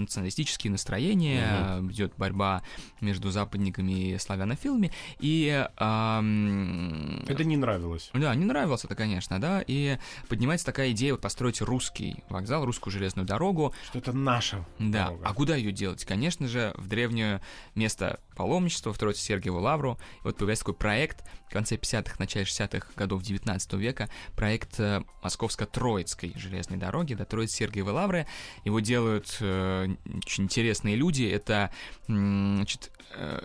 [0.00, 1.90] националистические настроения, угу.
[1.90, 2.62] идет борьба
[3.00, 5.66] между западниками и славянофилами, и...
[5.78, 8.10] Эм, это не нравилось.
[8.12, 12.92] Да, не нравилось это, конечно, да, и поднимается такая идея вот построить русский вокзал, русскую
[12.92, 13.74] железную дорогу.
[13.88, 15.26] Что это наша Да, дорога.
[15.26, 16.04] а куда ее делать?
[16.14, 17.40] Конечно же, в древнее
[17.74, 19.98] место паломничества, в Троице Сергиеву Лавру.
[20.20, 25.02] И вот появляется такой проект в конце 50-х, начале 60-х годов 19 века, проект э,
[25.22, 28.26] Московско-Троицкой железной дороги до Троицы Сергиевой Лавры.
[28.64, 31.24] Его делают э, очень интересные люди.
[31.24, 31.70] Это,
[32.08, 33.44] значит, э,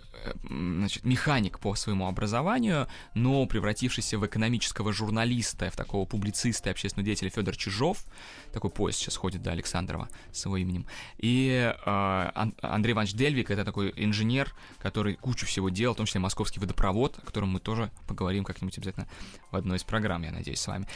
[0.50, 7.06] значит, механик по своему образованию, но превратившийся в экономического журналиста, в такого публициста и общественного
[7.06, 8.06] деятеля Федор Чижов.
[8.54, 10.88] Такой поезд сейчас ходит до Александрова с его именем.
[11.18, 16.20] И э, Андрей Иванович Дельвик, это такой инженер, который кучу всего делал, в том числе
[16.20, 19.08] московский водопровод, о котором мы тоже поговорим как-нибудь обязательно
[19.52, 20.88] в одной из программ, я надеюсь, с вами.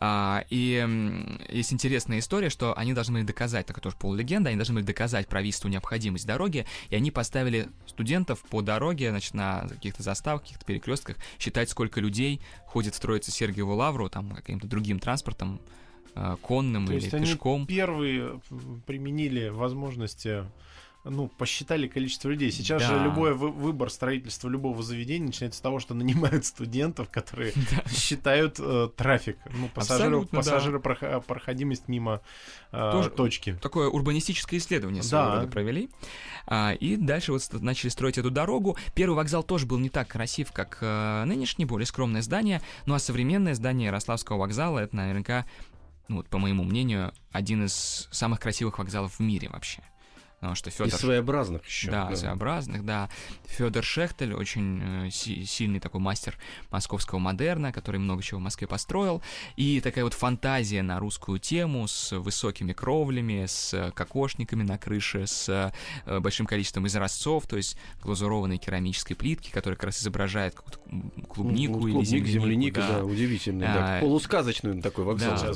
[0.00, 4.56] А, и есть интересная история, что они должны были доказать, так это тоже полулегенда, они
[4.56, 10.02] должны были доказать правительству необходимость дороги, и они поставили студентов по дороге, значит, на каких-то
[10.02, 15.60] заставках, каких-то перекрестках, считать, сколько людей ходит Троице Сергиеву Лавру, там, каким-то другим транспортом,
[16.14, 17.60] а, конным То или есть пешком.
[17.60, 18.40] Они первые
[18.86, 20.44] применили возможности
[21.10, 22.50] ну, посчитали количество людей.
[22.50, 22.88] Сейчас да.
[22.88, 27.90] же любой вы- выбор строительства любого заведения начинается с того, что нанимают студентов, которые да.
[27.90, 31.20] считают э, трафик, ну, пассажиров, пассажиры да.
[31.20, 32.20] проходимость мимо
[32.72, 33.58] э, Тоже точки.
[33.60, 35.46] Такое урбанистическое исследование да.
[35.50, 35.90] провели.
[36.46, 38.76] А, и дальше вот начали строить эту дорогу.
[38.94, 42.62] Первый вокзал тоже был не так красив, как э, нынешний, более скромное здание.
[42.86, 45.46] Ну а современное здание Ярославского вокзала это наверняка,
[46.08, 49.82] ну, вот, по моему мнению, один из самых красивых вокзалов в мире вообще.
[50.40, 50.86] Потому что Федор...
[50.86, 51.90] И своеобразных еще.
[51.90, 52.16] Да, да.
[52.16, 53.08] своеобразных, да.
[53.46, 56.36] Федор Шехтель, очень э, си- сильный такой мастер
[56.70, 59.20] московского модерна, который много чего в Москве построил.
[59.56, 65.72] И такая вот фантазия на русскую тему с высокими кровлями, с кокошниками на крыше, с
[66.06, 71.80] э, большим количеством изразцов, то есть глазурованной керамической плитки, которая как раз изображает какую-то клубнику
[71.80, 72.28] ну, или землянику.
[72.28, 75.36] земляника, да, да удивительный, а, да, полусказочный такой вокзал.
[75.36, 75.54] Да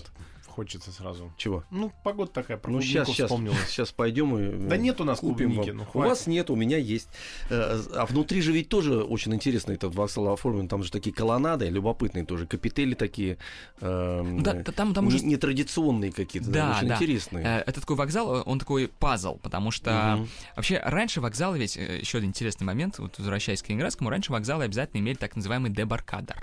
[0.53, 1.33] хочется сразу.
[1.37, 1.65] Чего?
[1.71, 3.31] Ну, погода такая, про ну, сейчас, сейчас,
[3.69, 6.77] сейчас пойдем и Да нет у нас купим клубники, ну, У вас нет, у меня
[6.77, 7.09] есть.
[7.51, 10.69] Э, а внутри же ведь тоже очень интересно этот вокзал оформлен.
[10.69, 13.39] Там же такие колоннады, любопытные тоже, капители такие.
[13.81, 15.19] Э, да, там, там уже...
[15.25, 16.95] Нетрадиционные какие-то, да, очень да.
[16.95, 17.45] интересные.
[17.45, 20.29] Э, это такой вокзал, он такой пазл, потому что угу.
[20.57, 25.01] вообще раньше вокзалы, ведь еще один интересный момент, вот возвращаясь к Ленинградскому, раньше вокзалы обязательно
[25.01, 26.43] имели так называемый дебаркадер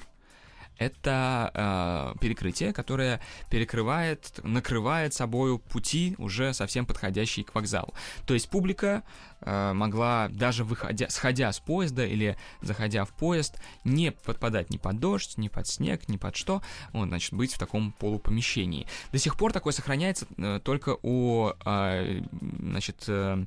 [0.80, 7.94] это э, перекрытие, которое перекрывает, накрывает собою пути, уже совсем подходящие к вокзалу.
[8.26, 9.04] То есть публика
[9.42, 15.00] э, могла, даже выходя, сходя с поезда или заходя в поезд, не подпадать ни под
[15.00, 16.62] дождь, ни под снег, ни под что,
[16.94, 18.88] вот, значит, быть в таком полупомещении.
[19.12, 22.22] До сих пор такое сохраняется э, только у, э,
[22.60, 23.46] значит, э,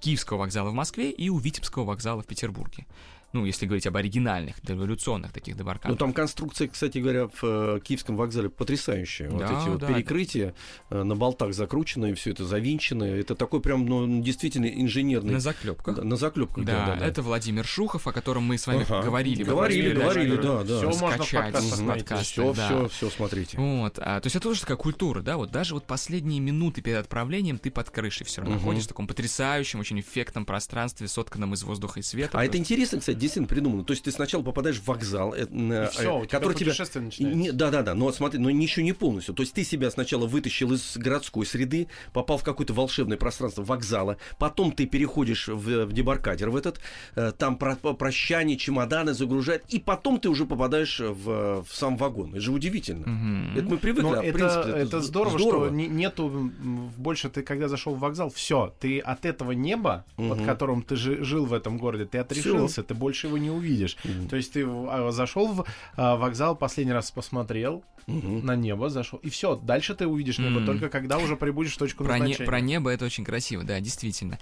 [0.00, 2.86] Киевского вокзала в Москве и у Витебского вокзала в Петербурге
[3.34, 5.90] ну, если говорить об оригинальных, революционных таких дебаркадах.
[5.90, 9.28] Ну, там конструкция, кстати говоря, в э, Киевском вокзале потрясающая.
[9.28, 9.88] Да, вот эти вот да.
[9.88, 10.54] перекрытия
[10.90, 13.04] э, на болтах закрученные, все это завинчено.
[13.04, 15.34] Это такой прям, ну, действительно инженерный...
[15.34, 15.96] На заклепках.
[15.96, 19.02] Да, на заклепках, да, да, да, Это Владимир Шухов, о котором мы с вами ага.
[19.02, 19.42] говорили.
[19.42, 20.78] Говорили, говорили, да, да.
[20.78, 22.66] Все можно в подкастах Все, да.
[22.66, 23.58] все, все, смотрите.
[23.58, 26.98] Вот, а, то есть это тоже такая культура, да, вот даже вот последние минуты перед
[26.98, 28.66] отправлением ты под крышей все равно угу.
[28.66, 32.38] ходишь в таком потрясающем, очень эффектном пространстве, сотканном из воздуха и света.
[32.38, 33.84] А это интересно, кстати, действительно придумано.
[33.84, 36.72] То есть ты сначала попадаешь в вокзал, э, э, все, который тебя...
[37.18, 39.34] Не, да, да, да, но смотри, но еще не полностью.
[39.34, 44.18] То есть ты себя сначала вытащил из городской среды, попал в какое-то волшебное пространство вокзала,
[44.38, 46.80] потом ты переходишь в, в дебаркадер в этот,
[47.16, 52.30] э, там про, прощание, чемоданы загружают, и потом ты уже попадаешь в, в сам вагон.
[52.30, 53.02] Это же удивительно.
[53.02, 53.58] Угу.
[53.58, 56.52] Это мы привыкли, но а, это, принципе, это, это здорово, здорово, что нету
[56.96, 60.30] больше ты когда зашел в вокзал, все, ты от этого неба, угу.
[60.30, 62.82] под которым ты жил в этом городе, ты отрешился, Всё.
[62.82, 63.96] ты больше его не увидишь.
[64.02, 64.28] Mm-hmm.
[64.28, 68.42] То есть ты а, зашел в а, вокзал, последний раз посмотрел mm-hmm.
[68.42, 70.66] на небо, зашел, и все, дальше ты увидишь небо mm-hmm.
[70.66, 72.40] только когда уже прибудешь в точку про назначения.
[72.40, 74.38] Не, про небо это очень красиво, да, действительно.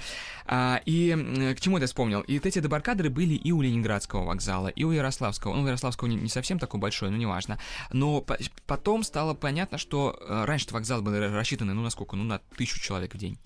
[0.47, 2.21] А, и к чему я вспомнил?
[2.23, 5.55] И вот эти дебаркадеры были и у Ленинградского вокзала, и у Ярославского.
[5.55, 7.59] Ну, у Ярославского не, не совсем такой большой, но неважно.
[7.93, 12.17] Но по- потом стало понятно, что э, раньше вокзал был рассчитан, ну, на сколько?
[12.17, 13.39] Ну, на тысячу человек в день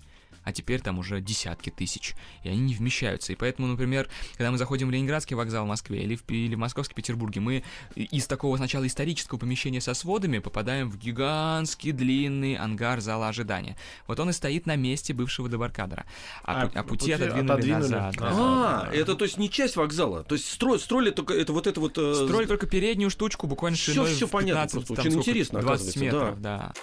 [0.47, 3.33] а теперь там уже десятки тысяч, и они не вмещаются.
[3.33, 4.07] И поэтому, например,
[4.37, 7.65] когда мы заходим в Ленинградский вокзал в Москве или в, или в Московский Петербурге, мы
[7.95, 13.75] из такого сначала исторического помещения со сводами попадаем в гигантский длинный ангар зала ожидания.
[14.07, 16.05] Вот он и стоит на месте бывшего дебаркадера,
[16.43, 18.15] а, А, пу- а пути, пути отодвинули, отодвинули назад.
[18.17, 18.29] да.
[18.31, 20.23] А, это то есть не часть вокзала.
[20.23, 21.97] То есть строили, строили только это вот это вот.
[21.97, 25.11] э, Строили только переднюю штучку, буквально Всё- шириной всё в понятно 15, просто, там очень
[25.11, 26.73] сколько, интересно, 20 оказывается, метров, да.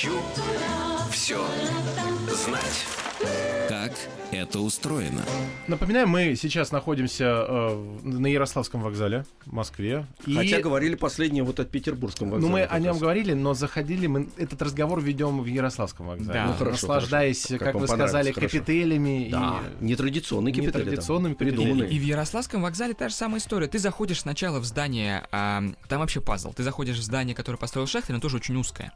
[0.00, 0.18] Хочу
[1.12, 1.38] все
[2.30, 2.86] знать.
[3.68, 3.92] Как
[4.32, 5.22] это устроено?
[5.66, 10.06] Напоминаю, мы сейчас находимся э, на Ярославском вокзале в Москве.
[10.24, 12.50] И- Хотя говорили последнее вот о Петербургском вокзале.
[12.50, 12.98] Ну, мы о нем раз.
[12.98, 16.32] говорили, но заходили мы этот разговор ведем в Ярославском вокзале.
[16.32, 16.46] Да.
[16.46, 17.58] Ну, хорошо, наслаждаясь, хорошо.
[17.58, 18.56] Как как, вы сказали, хорошо.
[18.58, 20.72] капителями Да, и нетрадиционные капитали.
[20.72, 21.90] там, нетрадиционными придуманные.
[21.90, 23.66] И в Ярославском вокзале та же самая история.
[23.66, 26.54] Ты заходишь сначала в здание, а, там вообще пазл.
[26.54, 28.94] Ты заходишь в здание, которое построил Шахтер, оно тоже очень узкое.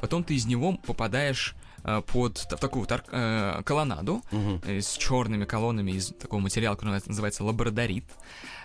[0.00, 4.22] Потом ты из него попадаешь а, под та- такую вот ар- э, колоннаду
[4.66, 8.04] э, с черными колоннами из такого материала, который называется лабрадорит.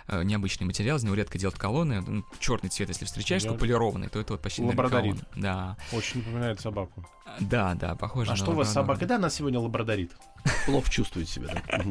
[0.08, 2.24] Э, Необычный материал, из него редко делают колонны.
[2.38, 5.16] черный цвет, если встречаешь, Я- то полированный, то это вот почти Лабрадорит.
[5.36, 7.06] Да, Очень напоминает собаку.
[7.40, 8.96] да, да, похоже А на что у вас с лабрадора.
[8.98, 9.08] собакой?
[9.08, 10.12] Да, она сегодня лабрадорит.
[10.66, 11.84] Плохо чувствует себя, да.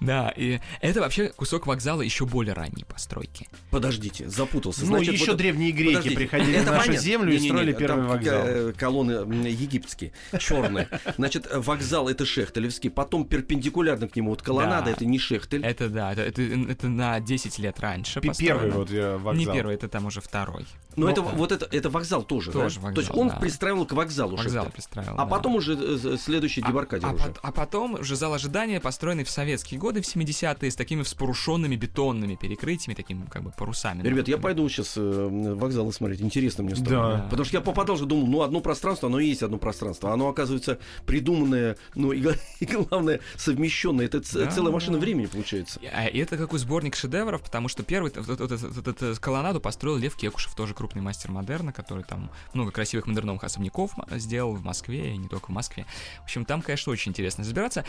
[0.00, 3.48] Да, и это вообще кусок вокзала еще более ранней постройки.
[3.70, 4.84] Подождите, запутался.
[4.84, 7.04] Ну, еще вот- древние греки Подождите, приходили это на нашу понятно.
[7.04, 8.42] землю и Не-не-не, строили там первый вокзал.
[8.46, 10.88] э, Колонны м, египетские, черные.
[11.16, 14.90] Значит, э, вокзал это Шехтелевский, потом перпендикулярно к нему вот колоннада, Да.
[14.92, 15.64] это не Шехтель.
[15.64, 18.60] Это да, это, это, это на 10 лет раньше построено.
[18.60, 19.34] Первый вот э, вокзал.
[19.34, 20.66] Не первый, это там уже второй.
[20.96, 21.28] Но ну, это да.
[21.28, 22.60] вот это это вокзал тоже, да?
[22.60, 23.36] Тоже То есть вокзал, он да.
[23.36, 24.72] пристраивал к вокзалу Вокзал Шехтель.
[24.72, 25.14] пристраивал.
[25.14, 25.26] А да.
[25.26, 27.24] потом уже э, следующий А- дебаркадер а, уже.
[27.24, 31.76] пот- а потом уже зал ожидания, построенный в советские годы, в 70-е, с такими вспорушенными
[31.76, 34.02] бетонными перекрытиями, такими как бы парусами.
[34.06, 36.20] Ребят, я пойду сейчас вокзалы смотреть.
[36.20, 37.16] Интересно мне стало.
[37.16, 37.26] Да.
[37.30, 40.12] Потому что я попадал же, думал, ну, одно пространство, оно и есть одно пространство.
[40.12, 42.22] Оно, оказывается, придуманное, ну, и,
[42.60, 44.04] и главное, совмещенное.
[44.06, 45.00] Это Да, целая машина да.
[45.00, 45.80] времени получается.
[45.80, 47.11] И- а это какой сборник шедевров,
[47.42, 51.02] потому что первый вот, вот- вот- вот- вот эту колоннаду построил Лев Кекушев, тоже крупный
[51.02, 55.50] мастер модерна, который там много красивых модерновых особняков сделал в Москве и не только в
[55.50, 55.86] Москве.
[56.20, 57.84] В общем, там, конечно, очень интересно разбираться.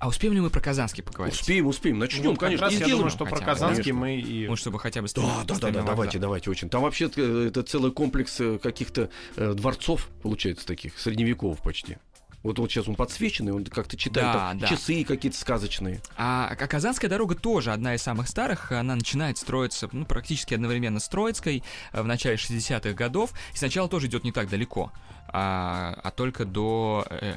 [0.00, 1.40] А успеем ли мы про Казанский поговорить?
[1.40, 1.98] Успеем, успеем.
[1.98, 2.66] Начнем, Ну, конечно.
[2.66, 4.00] раз и я думаю, что про Казанский конечно.
[4.00, 4.46] мы и...
[4.48, 6.68] Ну, чтобы хотя бы Да, да, да, да, давайте, давайте, очень.
[6.68, 11.96] Там вообще э, это целый комплекс э, каких-то э, дворцов, получается, таких, средневековых почти.
[12.44, 14.66] Вот, вот сейчас он подсвеченный, он как-то читает Да, там да.
[14.68, 16.02] часы какие-то сказочные.
[16.16, 18.70] А, а Казанская дорога тоже одна из самых старых.
[18.70, 23.32] Она начинает строиться ну, практически одновременно с Троицкой э, в начале 60-х годов.
[23.54, 24.92] И сначала тоже идет не так далеко,
[25.28, 27.34] а, а только до э,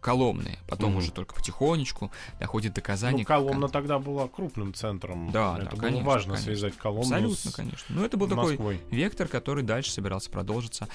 [0.00, 0.58] Коломны.
[0.68, 0.98] Потом Мгм.
[0.98, 3.20] уже только потихонечку доходит до Казани.
[3.22, 5.30] Ну, Коломна тогда была крупным центром.
[5.32, 6.52] Да, Это да, было конечно, важно конечно.
[6.52, 7.86] связать Коломну Абсолютно, с конечно.
[7.96, 8.80] Ну, это был такой Москвой.
[8.90, 10.88] вектор, который дальше собирался продолжиться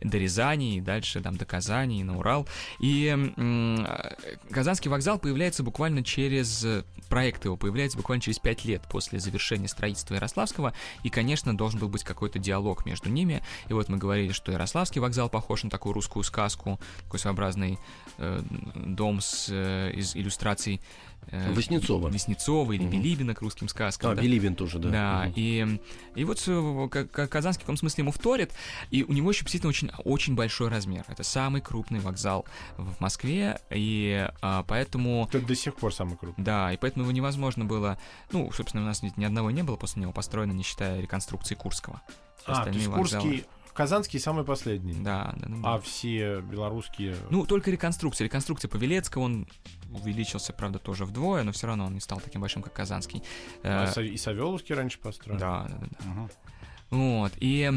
[0.00, 2.46] до Рязани, и дальше там до Казани, и на Урал.
[2.78, 4.16] И м, э,
[4.50, 6.64] Казанский вокзал появляется буквально через...
[6.64, 11.80] э, Проект его появляется буквально через пять лет после завершения строительства Ярославского, и, конечно, должен
[11.80, 13.42] был быть какой-то диалог между ними.
[13.68, 17.80] И вот мы говорили, что Ярославский вокзал похож на такую русскую сказку, такой своеобразный
[18.18, 18.42] э,
[18.74, 20.80] дом с, э, из иллюстраций
[21.32, 22.08] э, Васнецова.
[22.08, 22.90] Васнецова или Мгм.
[22.90, 24.10] Билибина к русским сказкам.
[24.10, 24.22] А, да.
[24.22, 24.88] Билибин тоже, да.
[24.88, 25.32] Да, Мгм.
[25.36, 25.80] и,
[26.16, 28.52] и вот э, К- К- Казанский в каком смысле ему вторит,
[28.90, 31.04] и у него еще действительно очень, очень большой размер.
[31.08, 32.46] Это самый крупный вокзал
[32.78, 35.26] в Москве, и а, поэтому...
[35.28, 36.42] Это до сих пор самый крупный.
[36.44, 37.98] Да, и поэтому его невозможно было...
[38.32, 41.54] Ну, собственно, у нас ни, ни одного не было после него построено, не считая реконструкции
[41.54, 42.00] Курского.
[42.44, 43.44] А, то остальные есть вокзалы- Курский,
[43.80, 44.92] Казанский самый последний.
[44.92, 45.56] Да, да, да.
[45.56, 45.74] да.
[45.74, 47.16] А все белорусские...
[47.30, 48.26] Ну, только реконструкция.
[48.26, 49.48] Реконструкция Павелецкого, он
[49.90, 53.22] увеличился, правда, тоже вдвое, но все равно он не стал таким большим, как Казанский.
[53.62, 55.40] а Э, и Савеловский раньше построили.
[55.40, 56.08] да, да, да.
[56.08, 56.30] Мгм.
[56.90, 57.70] Вот, и...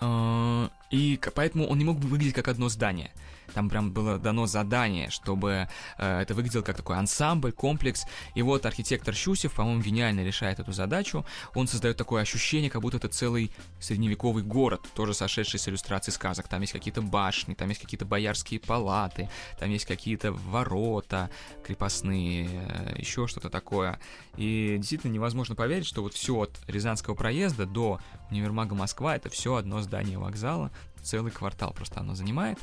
[0.00, 3.12] э, И поэтому он не мог бы выглядеть как одно здание.
[3.54, 5.68] Там прям было дано задание, чтобы
[5.98, 8.04] э, это выглядело как такой ансамбль, комплекс.
[8.34, 11.24] И вот архитектор Щусев, по-моему, гениально решает эту задачу.
[11.54, 16.48] Он создает такое ощущение, как будто это целый средневековый город, тоже сошедший с иллюстраций сказок.
[16.48, 19.28] Там есть какие-то башни, там есть какие-то боярские палаты,
[19.58, 21.30] там есть какие-то ворота
[21.64, 23.98] крепостные, э, еще что-то такое.
[24.36, 29.56] И действительно невозможно поверить, что вот все от Рязанского проезда до универмага Москва это все
[29.56, 30.70] одно здание вокзала,
[31.08, 32.58] целый квартал просто оно занимает.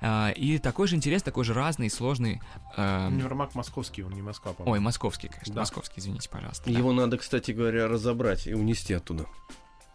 [0.00, 2.40] А, И такой же интерес, такой же разный, сложный.
[2.76, 4.72] эм, Универмаг московский, он не Москва, по-моему.
[4.74, 5.60] Ой, московский, конечно, Да.
[5.60, 6.64] московский, извините, пожалуйста.
[6.70, 6.76] да.
[6.78, 9.26] Его надо, кстати говоря, разобрать и унести оттуда.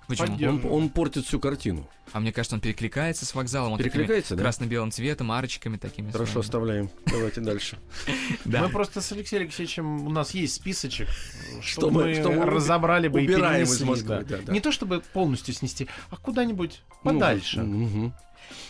[0.08, 0.38] Почему?
[0.49, 1.88] Он, он портит всю картину.
[2.14, 3.74] А мне кажется, он перекликается с вокзалом.
[3.74, 4.41] Он Перекликается, да?
[4.43, 6.12] красно-белым цветом, арочками такими.
[6.12, 6.45] Хорошо, своими.
[6.45, 6.89] оставляем.
[7.05, 7.78] Давайте дальше.
[8.45, 8.64] Да.
[8.64, 11.10] Мы просто с Алексеем Алексеевичем, у нас есть списочек,
[11.62, 14.51] Что мы- разобрали бы и перенесли.
[14.53, 18.14] Не то чтобы полностью снести, а куда-нибудь Ну, подальше.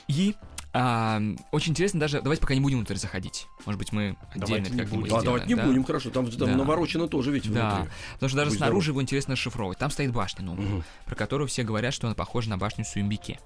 [0.07, 0.35] И
[0.79, 1.21] а,
[1.51, 3.47] очень интересно даже, давайте пока не будем внутрь заходить.
[3.65, 5.15] Может быть, мы отдельно Давайте как-нибудь будем.
[5.15, 5.63] А, сделаем, давайте не да?
[5.65, 6.09] будем, хорошо.
[6.09, 6.55] Там, там Да.
[6.55, 7.91] наворочено тоже ведь Да, внутри.
[8.13, 8.93] потому что даже Будь снаружи здоров.
[8.95, 9.77] его интересно расшифровывать.
[9.79, 10.83] Там стоит башня новая, Мгм.
[11.05, 13.39] про которую все говорят, что она похожа на башню Суимбике.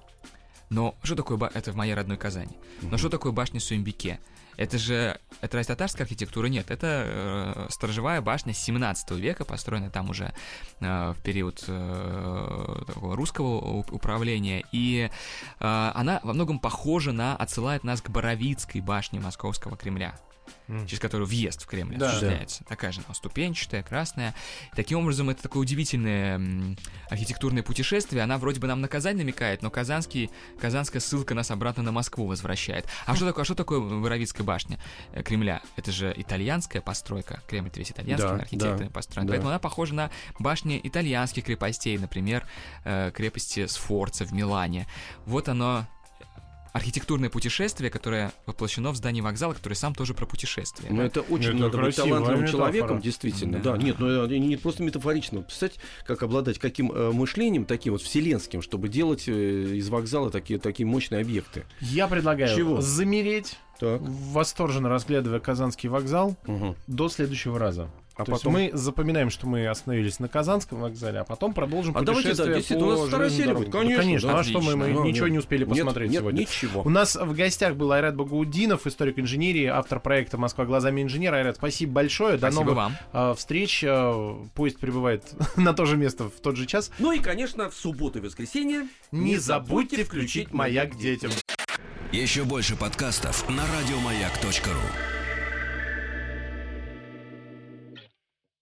[0.70, 2.56] Но что такое ба- это в моей родной Казани?
[2.82, 4.18] Но что такое башня Суимбике?
[4.56, 6.46] Это же это разве татарская архитектура?
[6.46, 10.32] Нет, это э, сторожевая башня 17 века, построенная там уже
[10.80, 14.64] э, в период э, такого русского управления.
[14.72, 20.14] И э, она во многом похожа на, отсылает нас к Боровицкой башне Московского Кремля
[20.86, 22.06] Через которую въезд в Кремль Да.
[22.06, 22.64] осуществляется.
[22.64, 24.34] Такая же она ступенчатая, красная.
[24.74, 26.76] Таким образом, это такое удивительное
[27.10, 28.22] архитектурное путешествие.
[28.22, 30.30] Она вроде бы нам на Казань намекает, но казанский,
[30.60, 32.86] казанская ссылка нас обратно на Москву возвращает.
[33.06, 34.78] А что такое, а что такое Боровицкая башня
[35.12, 35.62] э, Кремля?
[35.76, 37.42] Это же итальянская постройка.
[37.48, 39.26] Кремль весь итальянский, Да, архитекторы да, построен.
[39.26, 39.32] да.
[39.32, 42.46] Поэтому она похожа на башни итальянских крепостей, например,
[42.84, 44.86] э, крепости Сфорца в Милане.
[45.26, 45.86] Вот оно
[46.72, 50.90] архитектурное путешествие, которое воплощено в здании вокзала, который сам тоже про путешествие.
[50.90, 51.04] Ну, да?
[51.06, 52.50] это очень Это надо быть талантливым метафора.
[52.50, 53.58] человеком, действительно.
[53.58, 53.72] Да.
[53.72, 55.42] Да, нет, ну это не просто метафорично.
[55.42, 59.32] Представьте, как обладать каким э, мышлением, таким вот вселенским, чтобы делать э,
[59.76, 61.64] из вокзала такие, такие мощные объекты.
[61.80, 62.80] Я предлагаю Чего?
[62.80, 64.00] замереть, Так.
[64.02, 66.76] восторженно разглядывая Казанский вокзал Мгм.
[66.86, 67.90] до следующего раза.
[68.22, 68.52] А То потом...
[68.54, 72.56] мы запоминаем, что мы остановились на Казанском вокзале, а потом продолжим А давайте, да, путешествие
[72.56, 74.32] действительно, по у нас вторая серия будет, конечно, Да, конечно.
[74.32, 74.38] да.
[74.38, 75.00] а что мы, мы Отлично.
[75.02, 75.32] Ну, ничего нет.
[75.32, 76.40] не успели посмотреть нет, сегодня?
[76.40, 76.82] ничего.
[76.82, 81.36] У нас в гостях был Айрат Багаудинов, историк инженерии, автор проекта «Москва глазами инженера».
[81.36, 82.32] Айрат, спасибо большое.
[82.32, 82.96] До Спасибо новых вам.
[83.12, 83.84] а, встреч.
[83.86, 85.24] А, Поезд прибывает
[85.56, 86.90] на то же место в тот же час.
[86.98, 91.30] Ну и, конечно, в субботу и воскресенье Не забудьте включить «Маяк детям».
[92.12, 95.21] Еще больше подкастов на радиомаяк.ру.